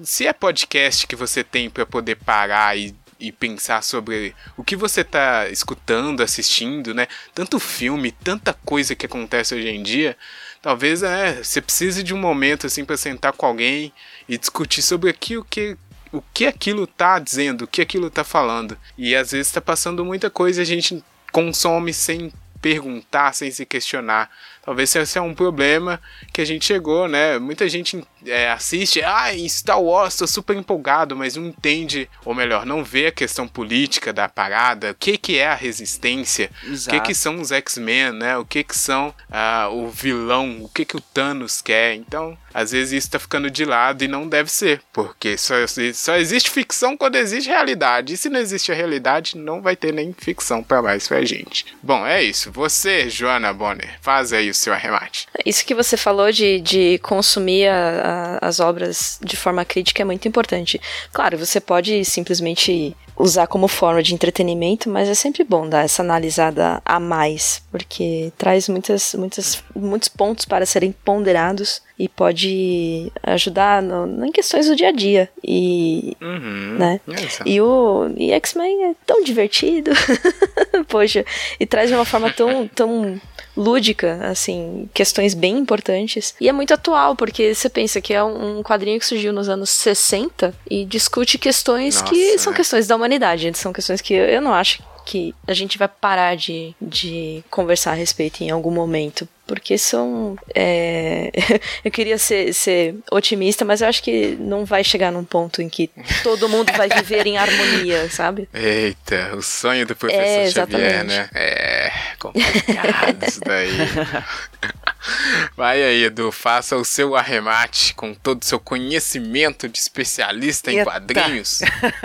[0.03, 4.75] se é podcast que você tem para poder parar e e pensar sobre o que
[4.75, 7.07] você tá escutando, assistindo, né?
[7.33, 10.17] Tanto filme, tanta coisa que acontece hoje em dia.
[10.61, 13.93] Talvez é, você precise de um momento assim para sentar com alguém
[14.27, 15.77] e discutir sobre aquilo que
[16.11, 18.77] o que aquilo tá dizendo, o que aquilo tá falando.
[18.97, 23.65] E às vezes tá passando muita coisa e a gente consome sem perguntar, sem se
[23.65, 24.29] questionar.
[24.67, 25.97] Talvez esse é um problema
[26.33, 27.39] que a gente chegou, né?
[27.39, 32.35] Muita gente é, assiste, ah, em Star Wars tô super empolgado, mas não entende, ou
[32.35, 36.97] melhor, não vê a questão política da parada, o que que é a resistência, Exato.
[36.97, 38.37] o que que são os X-Men, né?
[38.37, 41.95] O que que são ah, o vilão, o que que o Thanos quer.
[41.95, 45.53] Então, às vezes isso tá ficando de lado e não deve ser, porque só,
[45.93, 48.13] só existe ficção quando existe realidade.
[48.13, 51.67] E se não existe a realidade, não vai ter nem ficção para mais pra gente.
[51.83, 52.51] Bom, é isso.
[52.51, 55.27] Você, Joana Bonner, faz aí o seu arremate.
[55.45, 60.05] Isso que você falou de, de consumir a, a, as obras de forma crítica é
[60.05, 60.81] muito importante.
[61.13, 66.01] Claro, você pode simplesmente usar como forma de entretenimento, mas é sempre bom dar essa
[66.01, 73.81] analisada a mais, porque traz muitas, muitas, muitos pontos para serem ponderados e pode ajudar
[73.81, 75.29] no, em questões do dia a dia.
[75.43, 77.01] E, uhum, né?
[77.07, 79.91] É e o e X-Men é tão divertido.
[80.87, 81.25] Poxa,
[81.59, 83.19] e traz de uma forma tão, tão
[83.57, 86.35] lúdica, assim, questões bem importantes.
[86.39, 89.71] E é muito atual, porque você pensa que é um quadrinho que surgiu nos anos
[89.71, 92.55] 60 e discute questões Nossa, que são é.
[92.55, 96.75] questões da humanidade, são questões que eu não acho que a gente vai parar de,
[96.81, 99.27] de conversar a respeito em algum momento.
[99.47, 100.37] Porque são.
[100.53, 101.31] É...
[101.83, 105.69] eu queria ser, ser otimista, mas eu acho que não vai chegar num ponto em
[105.69, 105.89] que
[106.21, 108.49] todo mundo vai viver em harmonia, sabe?
[108.53, 111.29] Eita, o sonho do professor é, Xavier, né?
[111.33, 113.71] É complicado isso daí.
[115.55, 120.79] Vai aí, Edu, faça o seu arremate com todo o seu conhecimento de especialista em
[120.79, 120.91] Eita.
[120.91, 121.61] quadrinhos.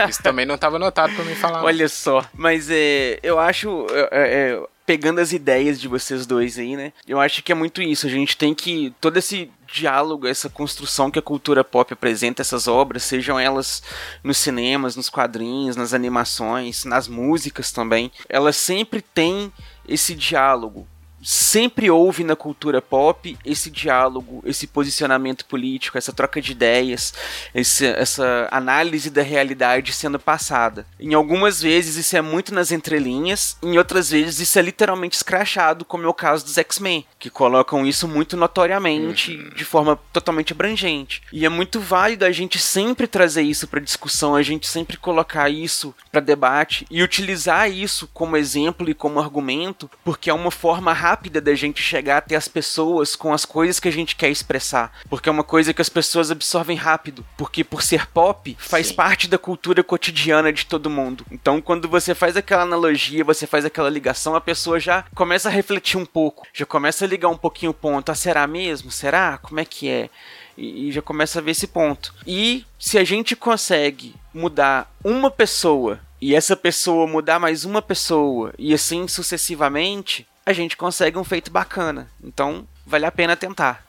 [0.09, 1.65] Isso também não estava anotado para me falar.
[1.65, 3.87] Olha só, mas é, eu acho.
[3.91, 6.93] É, é, pegando as ideias de vocês dois aí, né?
[7.07, 8.07] Eu acho que é muito isso.
[8.07, 8.95] A gente tem que.
[9.01, 13.83] Todo esse diálogo, essa construção que a cultura pop apresenta, essas obras, sejam elas
[14.23, 19.53] nos cinemas, nos quadrinhos, nas animações, nas músicas também, elas sempre têm
[19.89, 20.87] esse diálogo
[21.23, 27.15] sempre houve na cultura pop esse diálogo, esse posicionamento político, essa troca de ideias,
[27.55, 30.85] esse, essa análise da realidade sendo passada.
[30.99, 35.85] Em algumas vezes isso é muito nas entrelinhas, em outras vezes isso é literalmente escrachado,
[35.85, 39.51] como é o caso dos X-Men, que colocam isso muito notoriamente, uhum.
[39.51, 41.23] de forma totalmente abrangente.
[41.33, 45.49] E é muito válido a gente sempre trazer isso para discussão, a gente sempre colocar
[45.49, 50.93] isso para debate e utilizar isso como exemplo e como argumento, porque é uma forma
[50.93, 54.31] rápida rápida da gente chegar até as pessoas com as coisas que a gente quer
[54.31, 54.91] expressar.
[55.11, 57.25] Porque é uma coisa que as pessoas absorvem rápido.
[57.37, 58.95] Porque por ser pop, faz Sim.
[58.95, 61.27] parte da cultura cotidiana de todo mundo.
[61.31, 65.53] Então, quando você faz aquela analogia, você faz aquela ligação, a pessoa já começa a
[65.53, 66.47] refletir um pouco.
[66.53, 68.11] Já começa a ligar um pouquinho o ponto.
[68.11, 68.91] Ah, será mesmo?
[68.91, 69.37] Será?
[69.37, 70.09] Como é que é?
[70.55, 72.13] e já começa a ver esse ponto.
[72.27, 78.55] E se a gente consegue mudar uma pessoa e essa pessoa mudar mais uma pessoa
[78.57, 82.09] e assim sucessivamente, a gente consegue um feito bacana.
[82.23, 83.85] Então, vale a pena tentar.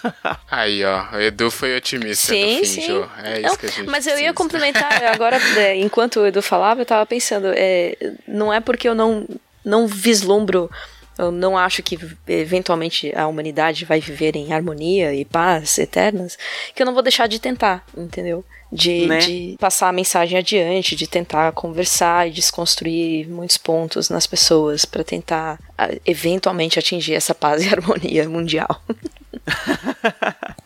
[0.50, 3.04] Aí, ó, o Edu foi otimista sim, no fim, sim.
[3.22, 6.80] É isso que a gente Mas eu ia complementar, agora, é, enquanto o Edu falava,
[6.80, 7.96] eu tava pensando, é,
[8.26, 9.26] não é porque eu não,
[9.64, 10.70] não vislumbro
[11.18, 11.98] eu não acho que
[12.28, 16.38] eventualmente a humanidade vai viver em harmonia e paz eternas,
[16.72, 18.44] que eu não vou deixar de tentar, entendeu?
[18.70, 19.18] De, né?
[19.18, 25.02] de passar a mensagem adiante, de tentar conversar e desconstruir muitos pontos nas pessoas para
[25.02, 25.58] tentar
[26.04, 28.82] eventualmente atingir essa paz e harmonia mundial.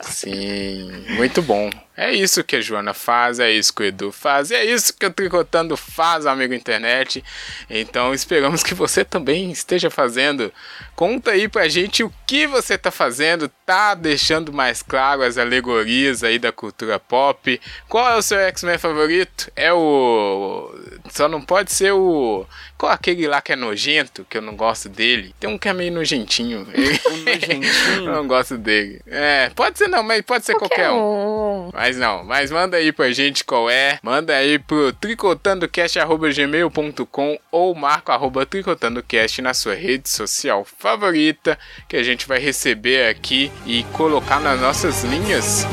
[0.00, 1.70] Sim, muito bom.
[1.96, 5.04] É isso que a Joana faz, é isso que o Edu faz, é isso que
[5.04, 7.22] o Tricotando faz, amigo internet.
[7.68, 10.50] Então esperamos que você também esteja fazendo.
[10.96, 16.24] Conta aí pra gente o que você tá fazendo, tá deixando mais claro as alegorias
[16.24, 17.60] aí da cultura pop.
[17.88, 19.52] Qual é o seu X-Men favorito?
[19.54, 20.74] É o.
[21.12, 22.46] Só não pode ser o.
[22.78, 25.34] Qual aquele lá que é nojento, que eu não gosto dele?
[25.38, 26.66] Tem um que é meio nojentinho.
[27.12, 27.62] Um nojentinho?
[27.96, 29.02] eu não gosto dele.
[29.06, 31.66] É, pode ser não, mas pode ser qualquer, qualquer um.
[31.66, 31.70] um.
[31.74, 33.98] Mas não, mas manda aí pra gente qual é.
[34.02, 42.02] Manda aí pro tricotandocast.gmail.com ou marca arroba tricotandocast na sua rede social favorita que a
[42.02, 45.66] gente vai receber aqui e colocar nas nossas linhas.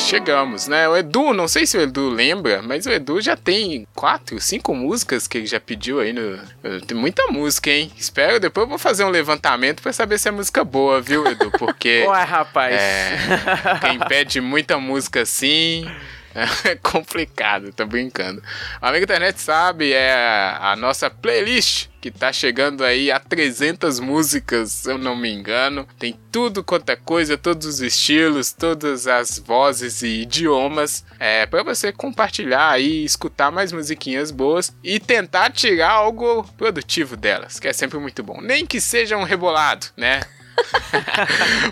[0.00, 0.88] Chegamos, né?
[0.88, 4.74] O Edu, não sei se o Edu lembra, mas o Edu já tem quatro, cinco
[4.74, 6.38] músicas que ele já pediu aí no.
[6.86, 7.90] Tem muita música, hein?
[7.96, 11.50] Espero, depois eu vou fazer um levantamento para saber se é música boa, viu, Edu?
[11.58, 12.04] Porque.
[12.08, 12.74] Ué, rapaz.
[12.74, 13.18] É,
[13.80, 15.86] quem pede muita música assim.
[16.64, 18.42] É complicado, tô brincando.
[18.80, 24.70] O Amigo Internet sabe, é a nossa playlist que tá chegando aí a 300 músicas,
[24.70, 25.86] se eu não me engano.
[25.98, 31.04] Tem tudo quanto é coisa, todos os estilos, todas as vozes e idiomas.
[31.18, 37.58] É para você compartilhar aí, escutar mais musiquinhas boas e tentar tirar algo produtivo delas,
[37.58, 38.40] que é sempre muito bom.
[38.40, 40.20] Nem que seja um rebolado, né?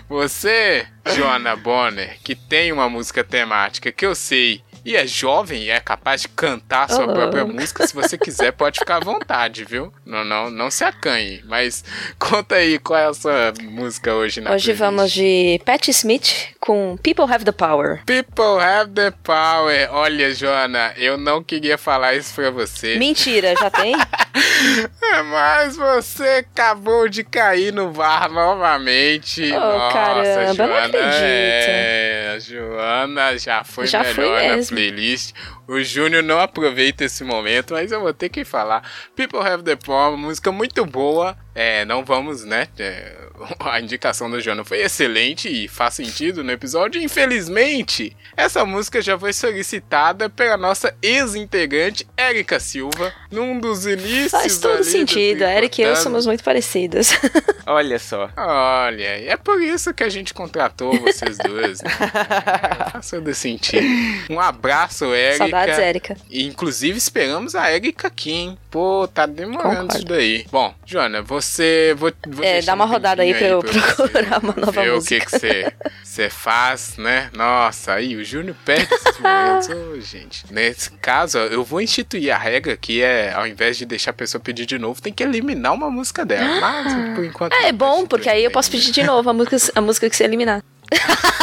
[0.07, 5.69] Você, Joana Bonner, que tem uma música temática que eu sei e é jovem e
[5.69, 7.13] é capaz de cantar sua Oh.
[7.13, 9.91] própria música, se você quiser, pode ficar à vontade, viu?
[10.05, 11.43] Não, não, não se acanhe.
[11.45, 11.83] Mas
[12.17, 14.79] conta aí qual é a sua música hoje na Hoje playlist.
[14.79, 18.01] vamos de Patti Smith com People Have the Power.
[18.05, 19.89] People have the power.
[19.91, 22.95] Olha, Joana, eu não queria falar isso pra você.
[22.97, 23.93] Mentira, já tem?
[25.31, 29.51] Mas você acabou de cair no VAR novamente.
[29.53, 31.21] Oh, Nossa, caramba, eu não Joana, acredito.
[31.21, 34.55] É, a Joana já foi Já melhor na.
[34.77, 35.33] Playlist.
[35.67, 38.89] O Júnior não aproveita esse momento, mas eu vou ter que falar.
[39.15, 41.37] People Have the Power, música muito boa.
[41.53, 42.67] É, não vamos, né?
[42.79, 43.17] é,
[43.59, 47.01] a indicação da Joana foi excelente e faz sentido no episódio.
[47.01, 54.31] Infelizmente, essa música já foi solicitada pela nossa ex-integrante Érica Silva num dos inícios.
[54.31, 55.43] Faz todo ali do sentido.
[55.43, 57.11] A Eric e eu somos muito parecidas.
[57.65, 58.29] Olha só.
[58.37, 61.81] Olha, é por isso que a gente contratou vocês duas.
[61.81, 61.89] Né?
[62.93, 63.85] Faz todo sentido.
[64.29, 65.56] Um abraço, Érica.
[65.65, 68.57] Saudades, inclusive, esperamos a Érica aqui, hein?
[68.69, 69.95] Pô, tá demorando Concordo.
[69.97, 70.45] isso daí.
[70.51, 71.95] Bom, Joana, você.
[71.97, 74.93] Vou, vou É, dá uma um rodada aí pra eu você procurar uma nova ver
[74.93, 75.15] música.
[75.17, 77.29] o que você você faz, né?
[77.35, 79.69] Nossa, aí o Júnior perde esses momentos.
[79.97, 80.45] Ô, gente.
[80.51, 84.41] Nesse caso, eu vou instituir a regra que é, ao invés de deixar a pessoa
[84.41, 86.59] pedir de novo, tem que eliminar uma música dela.
[86.59, 87.53] Mas, por enquanto.
[87.53, 90.15] É, é bom, porque aí eu posso pedir de novo a música, a música que
[90.15, 90.63] você eliminar.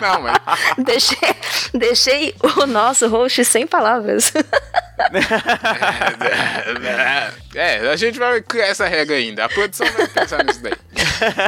[0.00, 0.40] Não, mas
[0.78, 1.36] Deixei,
[1.74, 4.32] deixei o nosso host sem palavras.
[7.54, 9.44] É, a gente vai criar essa regra ainda.
[9.44, 10.74] A produção vai pensar nisso daí.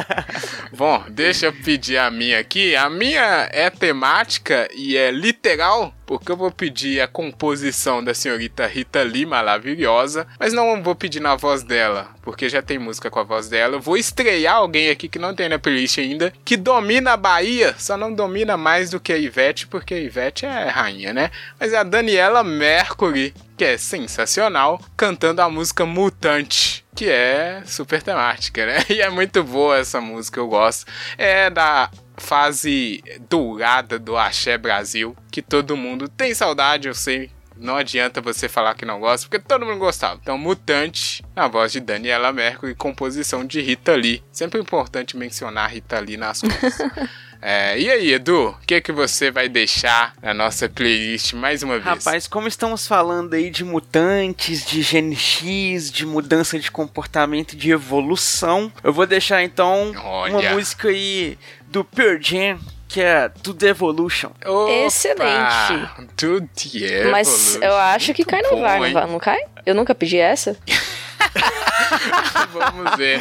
[0.73, 2.75] Bom, deixa eu pedir a minha aqui.
[2.75, 8.67] A minha é temática e é literal, porque eu vou pedir a composição da senhorita
[8.67, 13.21] Rita Lee, maravilhosa, mas não vou pedir na voz dela, porque já tem música com
[13.21, 13.77] a voz dela.
[13.77, 17.42] Eu vou estrear alguém aqui que não tem na playlist ainda, que domina a Bahia,
[17.79, 21.31] só não domina mais do que a Ivete, porque a Ivete é rainha, né?
[21.59, 26.85] Mas é a Daniela Mercury, que é sensacional, cantando a música Mutante.
[26.95, 28.85] Que é super temática, né?
[28.91, 30.87] E é muito boa essa música, eu gosto.
[31.17, 37.31] É da fase dourada do Axé Brasil, que todo mundo tem saudade, eu sei.
[37.57, 40.19] Não adianta você falar que não gosta, porque todo mundo gostava.
[40.21, 44.23] Então, Mutante, na voz de Daniela Mercury, composição de Rita Lee.
[44.33, 46.79] Sempre importante mencionar Rita Lee nas coisas.
[47.45, 51.75] É, e aí, Edu, o que, que você vai deixar na nossa playlist mais uma
[51.75, 51.85] vez?
[51.85, 58.73] Rapaz, como estamos falando aí de mutantes, de GNX, de mudança de comportamento, de evolução,
[58.85, 60.33] eu vou deixar então Olha.
[60.39, 61.37] uma música aí
[61.67, 64.31] do Pearl Jam, que é Do The Evolution.
[64.47, 65.91] Opa, Excelente.
[66.17, 67.61] Do The Mas Evolution.
[67.65, 68.93] eu acho que cai no Bom, VAR, não, hein?
[68.93, 69.41] vai- não cai?
[69.67, 70.57] Eu nunca pedi essa.
[72.53, 73.21] Vamos ver.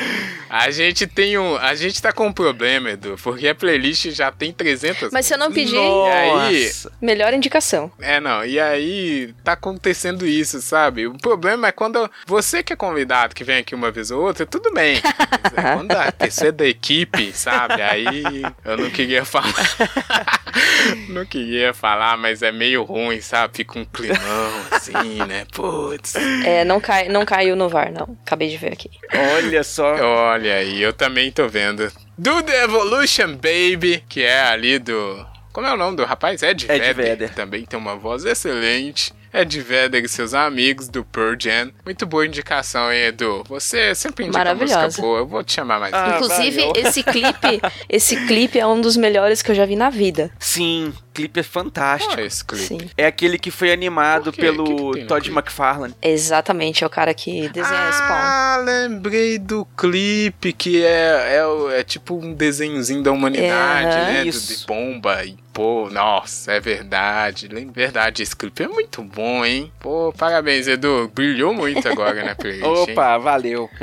[0.49, 1.55] A gente tem um.
[1.55, 5.11] A gente tá com um problema, Edu, porque a playlist já tem 300.
[5.11, 6.71] Mas se eu não pedir, aí?
[7.01, 7.91] Melhor indicação.
[7.99, 8.43] É, não.
[8.45, 11.07] E aí tá acontecendo isso, sabe?
[11.07, 14.45] O problema é quando você que é convidado, que vem aqui uma vez ou outra,
[14.45, 15.01] tudo bem.
[15.43, 17.81] Mas é quando a pessoa é da equipe, sabe?
[17.81, 18.23] Aí
[18.65, 19.53] eu não queria falar.
[21.09, 23.57] não queria falar, mas é meio ruim, sabe?
[23.57, 25.45] Fica um climão assim, né?
[25.51, 26.15] Putz.
[26.15, 28.17] É, não, cai, não caiu no VAR, não.
[28.25, 28.89] Acabei de ver aqui.
[29.37, 29.95] Olha só.
[29.95, 31.91] Olha aí, eu também tô vendo.
[32.17, 35.25] Do The Evolution Baby, que é ali do.
[35.51, 36.41] Como é o nome do rapaz?
[36.43, 36.93] Ed, Ed Vedder.
[36.93, 37.33] Vedder.
[37.33, 39.13] Também tem uma voz excelente.
[39.33, 41.71] Ed Vedder e seus amigos do Pearl Jam.
[41.85, 43.43] Muito boa indicação, hein, Edu?
[43.47, 44.83] Você sempre indica Maravilhosa.
[44.85, 45.19] música boa.
[45.19, 46.15] Eu vou te chamar mais Ah.
[46.15, 46.73] Inclusive, valeu.
[46.75, 50.29] esse clipe, esse clipe é um dos melhores que eu já vi na vida.
[50.37, 52.19] Sim, clipe é fantástico.
[52.19, 52.65] É esse clipe?
[52.65, 52.89] Sim.
[52.97, 55.29] É aquele que foi animado que pelo que no Todd?
[55.31, 55.95] McFarlane.
[56.01, 58.09] Exatamente, é o cara que desenha Spawn.
[58.11, 64.25] Ah, lembrei do clipe que é, é, é tipo um desenhozinho da humanidade, É, né?
[64.25, 64.59] Isso.
[64.61, 67.49] de bomba e pô, nossa, é verdade.
[67.73, 69.69] Verdade, esse clipe é muito bom, hein?
[69.79, 71.11] Pô, parabéns, Edu.
[71.13, 72.63] Brilhou muito agora na playlist.
[72.87, 72.93] hein?
[72.93, 73.69] Opa, valeu.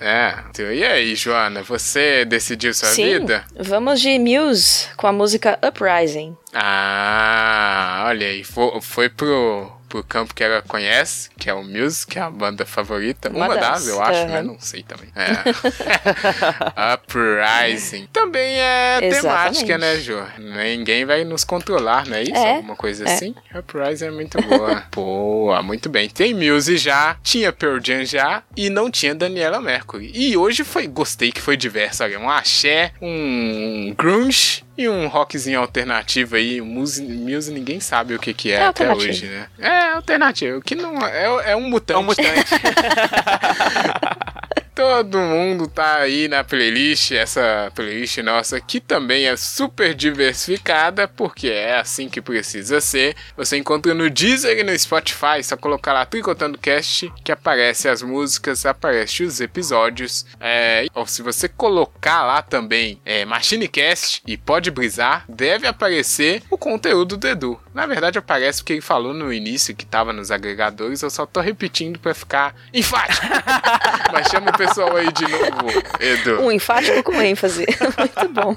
[0.00, 0.34] É.
[0.50, 3.44] então, E aí, Joana, você decidiu sua Sim, vida?
[3.58, 6.17] vamos de Muse com a música Uprising.
[6.52, 12.06] Ah, olha aí, foi, foi pro, pro campo que ela conhece, que é o Muse,
[12.06, 13.30] que é a banda favorita.
[13.30, 14.28] Uma, Uma das, das, eu acho, aham.
[14.28, 14.42] né?
[14.42, 15.08] Não sei também.
[15.16, 16.94] É.
[16.94, 18.08] Uprising.
[18.12, 19.20] Também é Exatamente.
[19.64, 20.20] temática, né, Jô?
[20.38, 22.34] Ninguém vai nos controlar, não é isso?
[22.34, 23.12] É, Alguma coisa é.
[23.14, 23.34] assim?
[23.54, 24.84] Uprising é muito boa.
[24.94, 26.08] Boa, muito bem.
[26.08, 30.10] Tem Muse já, tinha Pearl Jam já e não tinha Daniela Mercury.
[30.14, 35.60] E hoje foi, gostei que foi diverso, olha, um axé, um grunge e um rockzinho
[35.60, 36.60] alternativo aí.
[36.60, 39.48] Muse, Muse ninguém sabe o que que é, É até hoje, né?
[39.58, 41.96] É alternativo, que não é, é um mutante.
[41.96, 42.28] É um mutante.
[44.78, 51.48] Todo mundo tá aí na playlist, essa playlist nossa que também é super diversificada, porque
[51.48, 53.16] é assim que precisa ser.
[53.36, 58.02] Você encontra no Deezer e no Spotify, só colocar lá Tricotando Cast, que aparece as
[58.02, 60.24] músicas, aparece os episódios.
[60.38, 66.40] É, ou se você colocar lá também é, Machine Cast e pode brisar, deve aparecer
[66.48, 67.60] o conteúdo do Edu.
[67.78, 71.40] Na verdade aparece porque ele falou no início que tava nos agregadores, eu só tô
[71.40, 73.24] repetindo pra ficar enfático.
[74.12, 76.42] Mas chama o pessoal aí de novo, Edu.
[76.42, 77.64] Um enfático com ênfase.
[77.96, 78.56] Muito bom.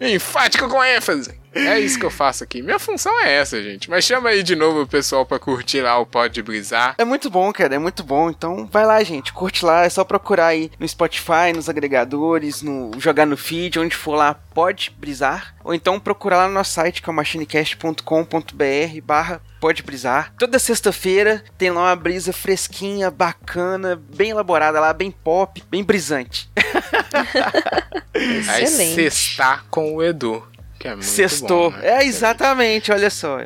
[0.00, 1.38] Enfático com ênfase.
[1.54, 2.62] É isso que eu faço aqui.
[2.62, 3.90] Minha função é essa, gente.
[3.90, 6.94] Mas chama aí de novo o pessoal pra curtir lá o Pode Brisar.
[6.96, 8.30] É muito bom, cara, é muito bom.
[8.30, 9.84] Então vai lá, gente, curte lá.
[9.84, 14.34] É só procurar aí no Spotify, nos agregadores, no jogar no feed, onde for lá,
[14.34, 15.54] pode brisar.
[15.64, 20.32] Ou então procurar lá no nosso site, que é o machinecast.com.br barra pode brisar.
[20.38, 26.50] Toda sexta-feira tem lá uma brisa fresquinha, bacana, bem elaborada lá, bem pop, bem brisante.
[28.14, 28.94] Aí Excelente.
[28.94, 30.42] sextar com o Edu.
[30.80, 31.70] Que é muito Sextou.
[31.70, 32.00] bom, né?
[32.00, 33.36] É, exatamente, olha só.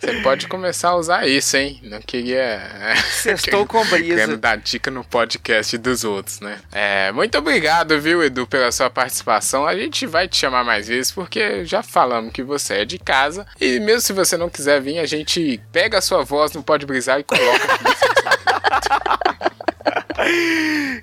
[0.00, 1.78] Você pode começar a usar isso, hein?
[1.82, 2.62] Não queria.
[3.10, 4.36] Sextou com Querendo brisa.
[4.38, 6.60] dar dica no podcast dos outros, né?
[6.72, 9.66] É, muito obrigado, viu, Edu, pela sua participação.
[9.66, 13.46] A gente vai te chamar mais vezes porque já falamos que você é de casa.
[13.60, 16.86] E mesmo se você não quiser vir, a gente pega a sua voz no Pode
[16.86, 17.84] Brisar e coloca aqui.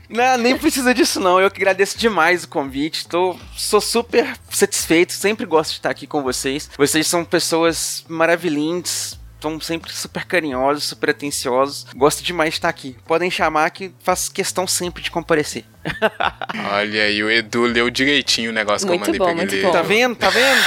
[0.10, 1.40] Não, nem precisa disso não.
[1.40, 3.08] Eu que agradeço demais o convite.
[3.08, 5.14] Tô, sou super satisfeito.
[5.14, 6.70] Sempre gosto de estar aqui com vocês.
[6.78, 9.20] Vocês são pessoas maravilhindas.
[9.42, 11.86] São sempre super carinhosos, super atenciosos.
[11.96, 12.98] Gosto demais de estar aqui.
[13.06, 15.64] Podem chamar que faço questão sempre de comparecer.
[16.72, 19.42] Olha aí, o Edu leu direitinho o negócio Muito que eu mandei bom, pra ele
[19.42, 19.62] muito ler.
[19.62, 19.72] bom.
[19.72, 20.16] Tá vendo?
[20.16, 20.62] Tá vendo?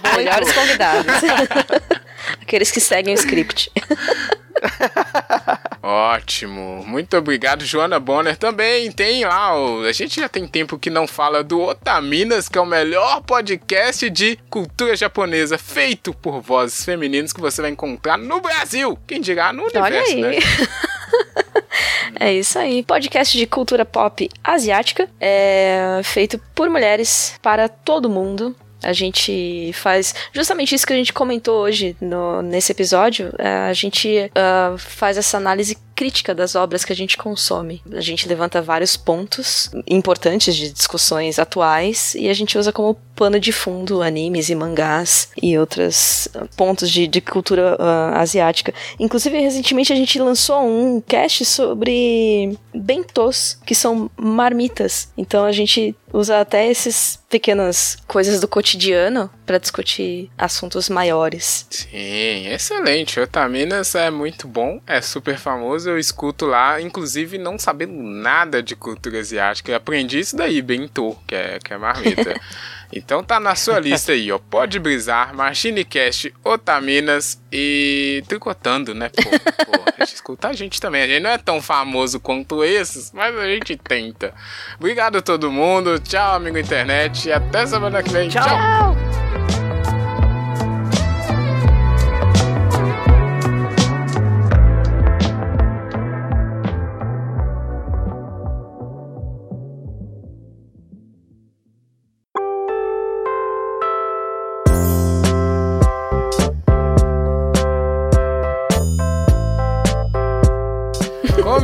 [0.00, 1.06] Bom Melhores convidados.
[2.40, 3.70] Aqueles que seguem o script.
[5.82, 8.36] Ótimo, muito obrigado, Joana Bonner.
[8.36, 12.56] Também tem lá, o, a gente já tem tempo que não fala do Otaminas, que
[12.56, 18.16] é o melhor podcast de cultura japonesa feito por vozes femininas que você vai encontrar
[18.16, 18.98] no Brasil.
[19.06, 20.20] Quem dirá no Olha universo, aí.
[20.22, 20.36] né?
[22.18, 22.82] É isso aí.
[22.82, 28.54] Podcast de cultura pop asiática, é feito por mulheres para todo mundo.
[28.84, 33.32] A gente faz justamente isso que a gente comentou hoje no- nesse episódio.
[33.38, 37.82] é, a gente ah, faz essa análise crítica das obras que a gente consome.
[37.92, 43.38] A gente levanta vários pontos importantes de discussões atuais e a gente usa como pano
[43.38, 48.74] de fundo animes e mangás e outros ah, pontos de, de cultura ah, asiática.
[48.98, 55.08] Inclusive, recentemente a gente lançou um cast sobre bentos, que são marmitas.
[55.16, 61.66] Então a gente usa até essas pequenas coisas do cotidiano para discutir assuntos maiores.
[61.70, 63.20] Sim, excelente.
[63.20, 65.90] Otaminas é muito bom, é super famoso.
[65.90, 69.70] Eu escuto lá, inclusive não sabendo nada de cultura asiática.
[69.72, 72.34] Eu aprendi isso daí, bento, que é, que é marmita.
[72.96, 74.38] Então tá na sua lista aí, ó.
[74.38, 79.08] Pode brisar, Machinecast, Otaminas e Tricotando, né?
[79.08, 79.22] Pô,
[79.66, 81.02] pô, a gente escuta a gente também.
[81.02, 84.32] A gente não é tão famoso quanto esses, mas a gente tenta.
[84.78, 85.98] Obrigado a todo mundo.
[85.98, 87.28] Tchau, amigo internet.
[87.28, 88.28] E até semana que vem.
[88.28, 88.44] Tchau.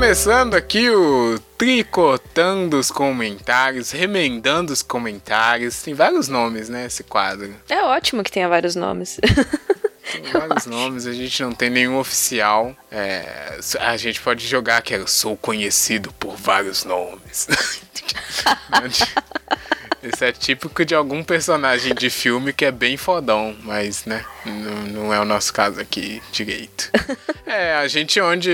[0.00, 5.82] Começando aqui o Tricotando os Comentários, Remendando os Comentários.
[5.82, 7.54] Tem vários nomes, né, esse quadro.
[7.68, 9.20] É ótimo que tenha vários nomes.
[10.10, 12.74] Tem vários nomes, a gente não tem nenhum oficial.
[12.90, 17.46] É, a gente pode jogar que eu sou conhecido por vários nomes.
[20.02, 25.04] Isso é típico de algum personagem de filme que é bem fodão, mas, né, não,
[25.04, 26.90] não é o nosso caso aqui direito.
[27.50, 28.52] É, a gente onde.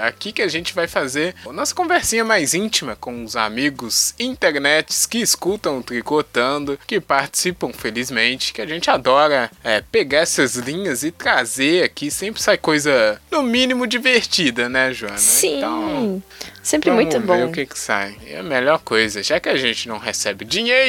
[0.00, 5.06] Aqui que a gente vai fazer a nossa conversinha mais íntima com os amigos internets
[5.06, 11.04] que escutam o Tricotando, que participam felizmente, que a gente adora é, pegar essas linhas
[11.04, 12.10] e trazer aqui.
[12.10, 15.18] Sempre sai coisa, no mínimo, divertida, né, Joana?
[15.18, 15.58] Sim.
[15.58, 16.22] Então,
[16.64, 17.46] sempre vamos muito ver bom.
[17.46, 18.16] o que, que sai.
[18.26, 19.22] É a melhor coisa.
[19.22, 20.81] Já que a gente não recebe dinheiro,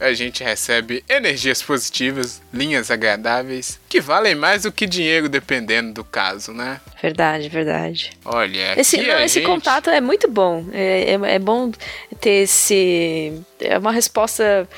[0.00, 6.02] a gente recebe energias positivas, linhas agradáveis, que valem mais do que dinheiro, dependendo do
[6.04, 6.80] caso, né?
[7.00, 8.10] Verdade, verdade.
[8.24, 9.46] Olha, Esse, não, esse gente...
[9.46, 10.64] contato é muito bom.
[10.72, 11.70] É, é, é bom
[12.20, 13.32] ter esse.
[13.60, 14.68] É uma resposta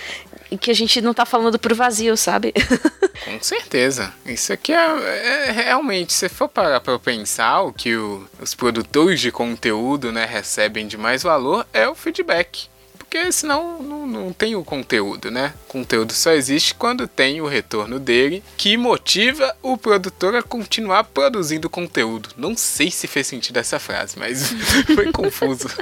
[0.61, 2.53] que a gente não tá falando por vazio, sabe?
[3.25, 4.13] Com certeza.
[4.27, 9.21] Isso aqui é, é- realmente, se for parar pra pensar, o que o- os produtores
[9.21, 12.69] de conteúdo né, recebem de mais valor é o feedback.
[13.15, 15.55] Porque senão não, não tem o conteúdo, né?
[15.69, 21.05] O conteúdo só existe quando tem o retorno dele, que motiva o produtor a continuar
[21.05, 22.31] produzindo conteúdo.
[22.37, 24.53] Não sei se fez sentido essa frase, mas
[24.97, 25.69] foi confuso.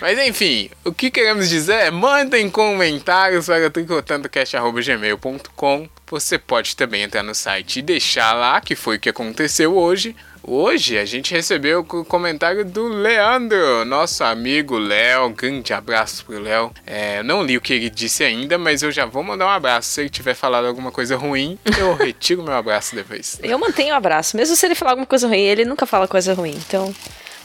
[0.00, 5.88] Mas enfim, o que queremos dizer é mandem comentários para tricotandocast.gmail.com.
[6.10, 10.16] Você pode também entrar no site e deixar lá que foi o que aconteceu hoje.
[10.44, 15.30] Hoje a gente recebeu o comentário do Leandro, nosso amigo Léo.
[15.30, 16.72] Grande abraço pro Léo.
[16.84, 19.50] É, eu não li o que ele disse ainda, mas eu já vou mandar um
[19.50, 19.90] abraço.
[19.90, 23.38] Se ele tiver falado alguma coisa ruim, eu retiro meu abraço depois.
[23.40, 24.36] Eu mantenho o abraço.
[24.36, 26.58] Mesmo se ele falar alguma coisa ruim, ele nunca fala coisa ruim.
[26.66, 26.94] Então, um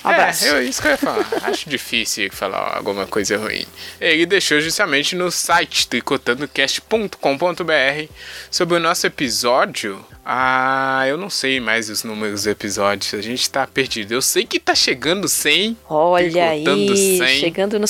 [0.03, 0.45] abraço.
[0.45, 1.27] É, eu, isso que eu ia falar.
[1.43, 3.65] Acho difícil falar alguma coisa ruim.
[3.99, 8.11] Ele deixou justamente no site tricotandocast.com.br
[8.49, 10.03] sobre o nosso episódio.
[10.25, 13.13] Ah, eu não sei mais os números dos episódios.
[13.13, 14.13] A gente tá perdido.
[14.13, 15.77] Eu sei que tá chegando 100.
[15.89, 17.39] Olha aí, Tricotando 100.
[17.39, 17.87] chegando no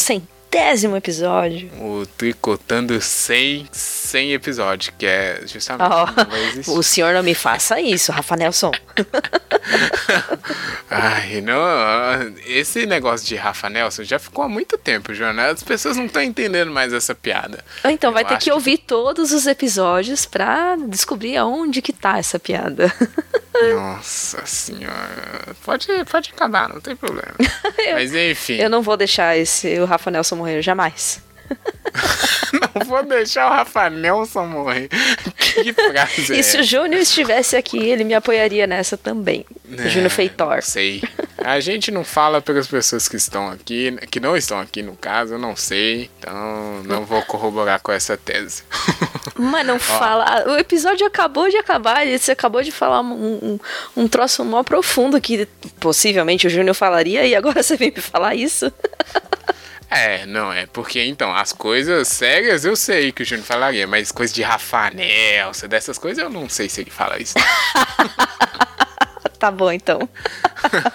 [0.52, 1.70] centésimo episódio.
[1.80, 5.90] O Tricotando 100, 100 episódios, que é justamente
[6.30, 6.72] vai existir.
[6.72, 8.72] o senhor não me faça isso, Rafa Nelson.
[10.90, 11.58] Ai, não.
[12.46, 15.48] Esse negócio de Rafa Nelson já ficou há muito tempo, Joana.
[15.48, 17.64] As pessoas não estão entendendo mais essa piada.
[17.86, 22.18] Então vai Eu ter acho que ouvir todos os episódios pra descobrir aonde que tá
[22.18, 22.92] essa piada.
[23.74, 25.56] Nossa senhora.
[25.66, 27.34] Pode, pode acabar, não tem problema.
[27.94, 31.22] Mas enfim, Eu não vou deixar esse o Rafa Nelson morrer jamais.
[32.76, 34.90] não vou deixar o Rafa Nelson morrer.
[35.38, 39.46] Que frase é E se o Júnior estivesse aqui, ele me apoiaria nessa também.
[39.78, 40.62] É, Júnior Feitor.
[40.62, 41.02] Sei.
[41.38, 45.36] A gente não fala pelas pessoas que estão aqui, que não estão aqui no caso,
[45.36, 46.10] eu não sei.
[46.20, 48.64] Então não vou corroborar com essa tese.
[49.36, 50.46] Mas não fala.
[50.48, 52.06] O episódio acabou de acabar.
[52.06, 53.60] e Você acabou de falar um, um,
[53.96, 55.48] um troço mó profundo que
[55.80, 58.72] possivelmente o Júnior falaria e agora você vem me falar isso?
[59.90, 64.12] É, não, é porque então, as coisas sérias eu sei que o Júnior falaria, mas
[64.12, 67.36] coisa de Rafa Nelson, dessas coisas eu não sei se ele fala isso.
[69.40, 70.00] Tá bom, então.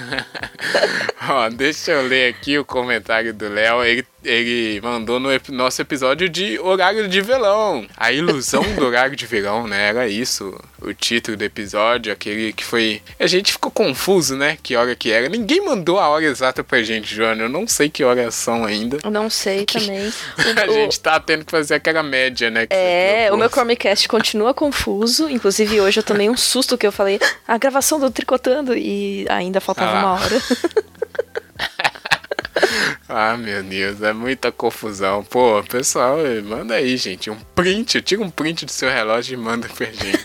[1.28, 3.84] Ó, deixa eu ler aqui o comentário do Léo.
[3.84, 7.86] Ele, ele mandou no ep- nosso episódio de Horário de Verão.
[7.96, 9.88] A ilusão do horário de verão, né?
[9.90, 13.00] Era isso o título do episódio, aquele que foi.
[13.18, 14.58] A gente ficou confuso, né?
[14.62, 15.28] Que hora que era.
[15.28, 17.44] Ninguém mandou a hora exata pra gente, Joana.
[17.44, 18.98] Eu não sei que horas são ainda.
[19.02, 20.12] Eu Não sei também.
[20.62, 22.66] A O- gente tá tendo que fazer aquela média, né?
[22.66, 23.48] que É, o meu.
[23.50, 25.28] Chromecast continua confuso.
[25.28, 29.60] Inclusive, hoje eu tomei um susto que eu falei a gravação do Tricotando e ainda
[29.60, 30.42] faltava Ah uma hora.
[33.08, 35.22] Ah, meu Deus, é muita confusão.
[35.24, 39.68] Pô, pessoal, manda aí, gente, um print, tira um print do seu relógio e manda
[39.68, 40.22] pra gente.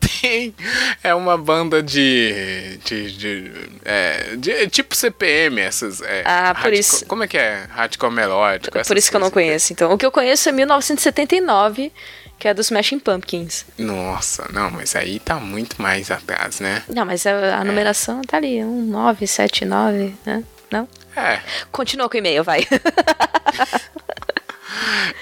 [1.03, 2.79] É uma banda de.
[2.85, 3.53] de, de,
[3.85, 6.01] é, de- tipo CPM, essas.
[6.03, 7.05] é, Ah, por isso.
[7.07, 7.67] Como é que é?
[7.71, 8.79] Hardcore melódico.
[8.85, 9.73] Por isso que eu não conheço.
[9.73, 11.93] Então, o que eu conheço é 1979,
[12.39, 13.65] que é dos Smashing Pumpkins.
[13.79, 16.83] Nossa, não, mas aí tá muito mais atrás, né?
[16.89, 20.43] Não, mas a, a numeração tá ali, um 9, 7, 9, né?
[20.71, 20.89] Não?
[21.17, 21.41] É.
[21.73, 22.67] Continua com o e-mail, vai.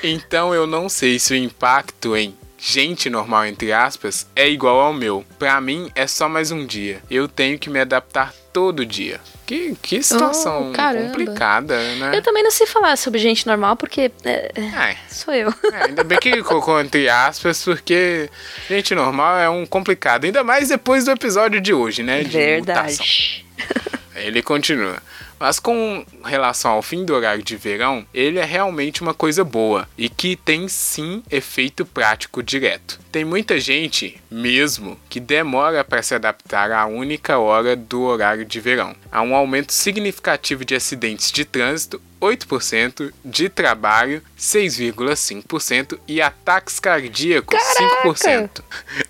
[0.03, 4.93] Então eu não sei se o impacto em gente normal, entre aspas, é igual ao
[4.95, 5.23] meu.
[5.39, 7.03] Pra mim, é só mais um dia.
[7.11, 9.21] Eu tenho que me adaptar todo dia.
[9.45, 12.13] Que, que situação Oh, complicada, né?
[12.15, 15.53] Eu também não sei falar sobre gente normal porque é, é, sou eu.
[15.71, 18.31] é, ainda bem que ele colocou entre aspas, porque
[18.67, 20.25] gente normal é um complicado.
[20.25, 22.23] Ainda mais depois do episódio de hoje, né?
[22.25, 23.05] De mutação.
[23.05, 23.45] Verdade.
[24.17, 25.03] Ele continua.
[25.45, 29.87] Mas com relação ao fim do horário de verão, ele é realmente uma coisa boa
[29.99, 32.99] e que tem sim efeito prático direto.
[33.13, 38.59] Tem muita gente, mesmo, que demora para se adaptar à única hora do horário de
[38.59, 38.97] verão.
[39.13, 47.59] Há um aumento significativo de acidentes de trânsito, 8%, de trabalho, 6,5% e ataques cardíacos,
[48.05, 48.63] 5%.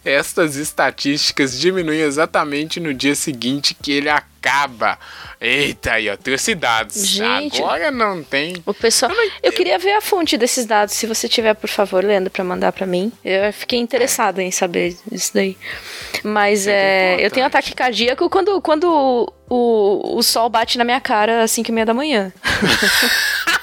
[0.04, 4.98] Estas estatísticas diminuem exatamente no dia seguinte que ele acaba.
[5.40, 7.06] Eita, aí, ó, trouxe dados.
[7.06, 7.62] Gente.
[7.62, 8.62] Agora não tem.
[8.64, 9.12] O pessoal.
[9.42, 10.94] Eu queria ver a fonte desses dados.
[10.94, 13.12] Se você tiver, por favor, Leandro, pra mandar pra mim.
[13.24, 15.56] Eu fiquei interessada em saber isso daí.
[16.22, 21.42] Mas é, eu tenho ataque cardíaco quando, quando o, o sol bate na minha cara
[21.42, 22.32] às 5 e meia da manhã.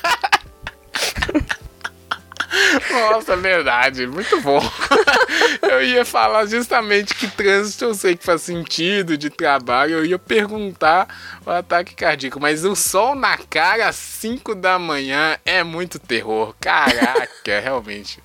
[2.91, 4.61] Nossa, verdade, muito bom.
[5.61, 9.95] eu ia falar justamente que trânsito eu sei que faz sentido de trabalho.
[9.95, 11.07] Eu ia perguntar
[11.45, 16.53] o ataque cardíaco, mas o sol na cara às 5 da manhã é muito terror.
[16.59, 18.19] Caraca, realmente.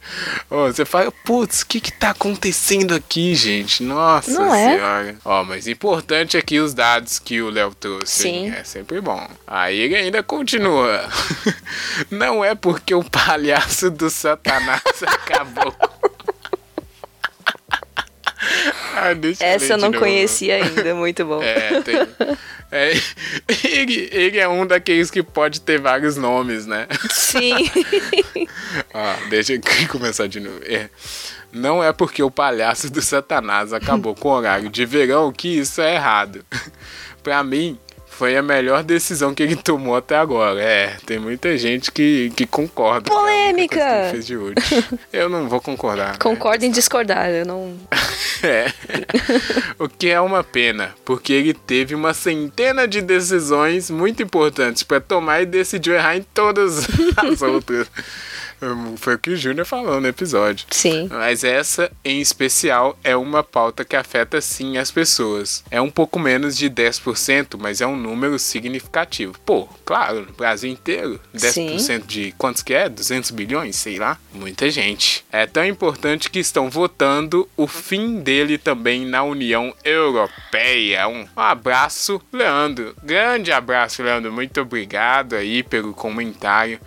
[0.49, 3.83] Você fala, putz, o que que tá acontecendo aqui, gente?
[3.83, 4.75] Nossa Não é?
[4.75, 5.17] senhora.
[5.25, 8.23] Ó, mas importante aqui os dados que o Léo trouxe.
[8.23, 8.51] Sim.
[8.51, 9.27] É sempre bom.
[9.47, 11.05] Aí ele ainda continua.
[12.11, 14.36] Não é porque o palhaço do Satanás
[15.07, 15.75] acabou.
[18.95, 20.95] Ah, deixa eu ler Essa eu não conhecia ainda.
[20.95, 21.43] Muito bom.
[21.43, 21.97] É, tem.
[22.73, 22.93] É,
[23.63, 26.89] ele, ele é um daqueles que pode ter vários nomes, né?
[27.09, 27.55] Sim.
[28.93, 30.61] Ah, deixa eu começar de novo.
[30.65, 30.91] É.
[31.53, 35.81] Não é porque o palhaço do Satanás acabou com o horário de verão que isso
[35.81, 36.45] é errado.
[37.23, 37.79] pra mim,
[38.17, 40.61] foi a melhor decisão que ele tomou até agora.
[40.61, 43.11] É, tem muita gente que, que concorda.
[43.11, 43.77] com Polêmica!
[43.77, 44.37] coisa que fez de.
[45.13, 46.13] Eu não vou concordar.
[46.13, 46.19] né?
[46.19, 47.29] Concordo em discordar.
[47.31, 47.77] Eu não.
[48.43, 48.67] É.
[49.79, 55.01] o que é uma pena, porque ele teve uma centena de decisões muito importantes pra
[55.01, 56.87] tomar e decidiu errar em todas
[57.17, 57.89] as outras.
[58.97, 60.67] Foi o que o Júnior falou no episódio.
[60.71, 61.09] Sim.
[61.11, 65.65] Mas essa, em especial, é uma pauta que afeta sim as pessoas.
[65.71, 69.35] É um pouco menos de 10%, mas é um número significativo.
[69.45, 72.89] Pô, claro, no Brasil inteiro, 10% de quantos que é?
[72.89, 73.77] 200 bilhões?
[73.77, 74.19] Sei lá.
[74.33, 75.25] Muita gente.
[75.31, 81.09] É tão importante que estão votando o fim dele também na União Europeia.
[81.09, 82.95] Um abraço, Leandro.
[83.03, 84.33] Grande abraço, Leandro.
[84.33, 86.81] Muito obrigado aí pelo comentário.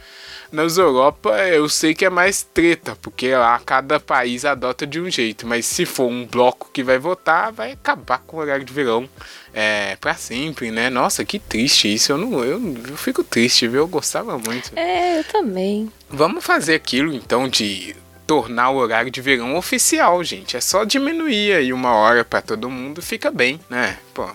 [0.52, 5.10] Nas Europa eu sei que é mais treta, porque lá cada país adota de um
[5.10, 8.74] jeito, mas se for um bloco que vai votar, vai acabar com o horário de
[8.74, 9.08] verão
[9.54, 10.90] é, para sempre, né?
[10.90, 12.12] Nossa, que triste isso.
[12.12, 13.82] Eu não, eu, eu fico triste, viu?
[13.82, 14.72] Eu gostava muito.
[14.76, 15.92] É, eu também.
[16.10, 17.96] Vamos fazer aquilo então de
[18.26, 20.56] tornar o horário de verão oficial, gente.
[20.56, 23.98] É só diminuir aí uma hora para todo mundo, fica bem, né?
[24.14, 24.28] Pô.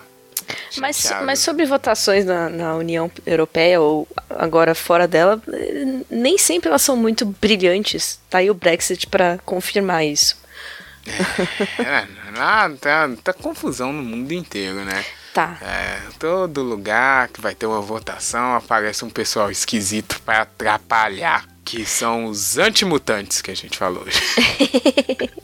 [0.77, 5.41] Mas, mas sobre votações na, na União Europeia ou agora fora dela,
[6.09, 8.19] nem sempre elas são muito brilhantes.
[8.29, 10.37] Tá aí o Brexit pra confirmar isso.
[11.79, 12.07] É,
[12.37, 15.05] lá tá, tá confusão no mundo inteiro, né?
[15.33, 15.57] Tá.
[15.61, 21.45] É, todo lugar que vai ter uma votação aparece um pessoal esquisito pra atrapalhar.
[21.65, 24.21] Que são os antimutantes que a gente falou hoje.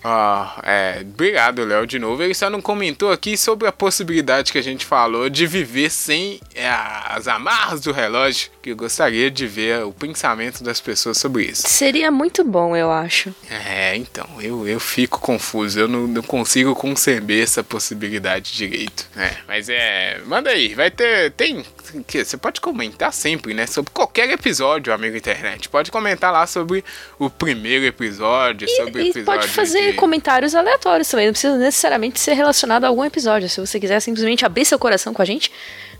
[0.04, 2.22] Ó, é, obrigado, Léo, de novo.
[2.22, 6.40] Ele só não comentou aqui sobre a possibilidade que a gente falou de viver sem
[6.54, 8.52] é, as amarras do relógio.
[8.62, 11.68] Que eu gostaria de ver o pensamento das pessoas sobre isso.
[11.68, 13.34] Seria muito bom, eu acho.
[13.50, 19.08] É, então, eu, eu fico confuso, eu não, não consigo conceber essa possibilidade direito.
[19.18, 21.66] É, mas é, manda aí, vai ter, tem,
[22.08, 25.70] que você pode comentar sempre, né, sobre qualquer episódio, amigo internet.
[25.70, 26.84] Pode comentar lá sobre
[27.20, 29.98] o primeiro episódio, sobre E, e episódio pode fazer de...
[29.98, 31.28] comentários aleatórios também.
[31.28, 33.50] Não precisa necessariamente ser relacionado a algum episódio.
[33.50, 35.52] Se você quiser simplesmente abrir seu coração com a gente,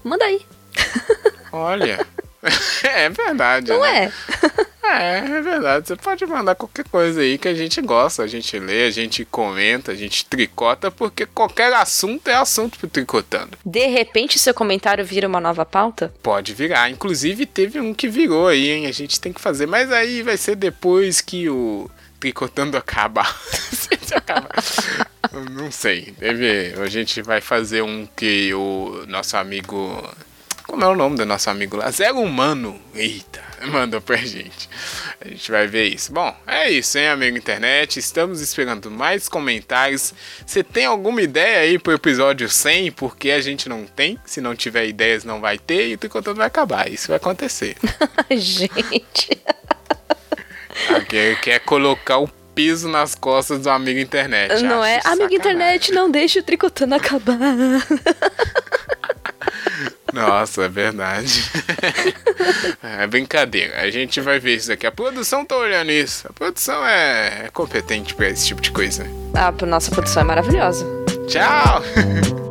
[0.04, 0.42] manda aí.
[1.52, 2.06] Olha,
[2.84, 4.06] é verdade, Não né?
[4.06, 4.72] é?
[4.84, 5.88] É, é verdade.
[5.88, 9.24] Você pode mandar qualquer coisa aí que a gente gosta, a gente lê, a gente
[9.24, 13.58] comenta, a gente tricota, porque qualquer assunto é assunto pro tricotando.
[13.66, 16.14] De repente, seu comentário vira uma nova pauta?
[16.22, 16.90] Pode virar.
[16.90, 18.88] Inclusive, teve um que virou aí, hein?
[18.88, 19.66] A gente tem que fazer.
[19.66, 21.90] Mas aí vai ser depois que o
[22.20, 23.36] Tricotando acabar.
[25.34, 26.14] Eu Não sei.
[26.20, 30.08] Deve, a gente vai fazer um que o nosso amigo
[30.72, 31.92] Como é o nome do nosso amigo lá?
[31.92, 32.80] Zero Humano.
[32.96, 34.70] Eita, mandou pra gente.
[35.20, 36.14] A gente vai ver isso.
[36.14, 38.00] Bom, é isso, hein, amigo internet?
[38.00, 40.14] Estamos esperando mais comentários.
[40.46, 42.94] Você tem alguma ideia aí pro episódio 100?
[42.94, 44.18] Porque a gente não tem.
[44.26, 45.90] Se não tiver ideias, não vai ter.
[45.90, 46.90] E o Tricotando vai acabar.
[46.90, 47.76] Isso vai acontecer.
[48.32, 49.38] gente.
[50.96, 54.64] Aqui quer colocar o peso nas costas do amigo internet.
[54.64, 55.02] Não é?
[55.04, 55.36] Amigo sacanagem.
[55.36, 57.36] internet, não deixe o tricotando acabar.
[60.14, 61.44] Nossa, é verdade.
[62.84, 63.82] é brincadeira.
[63.82, 64.86] A gente vai ver isso daqui.
[64.86, 66.28] A produção tá olhando isso.
[66.28, 69.06] A produção é, competente pra esse tipo de coisa.
[69.34, 70.86] A nossa produção é maravilhosa.
[71.28, 71.82] Tchau!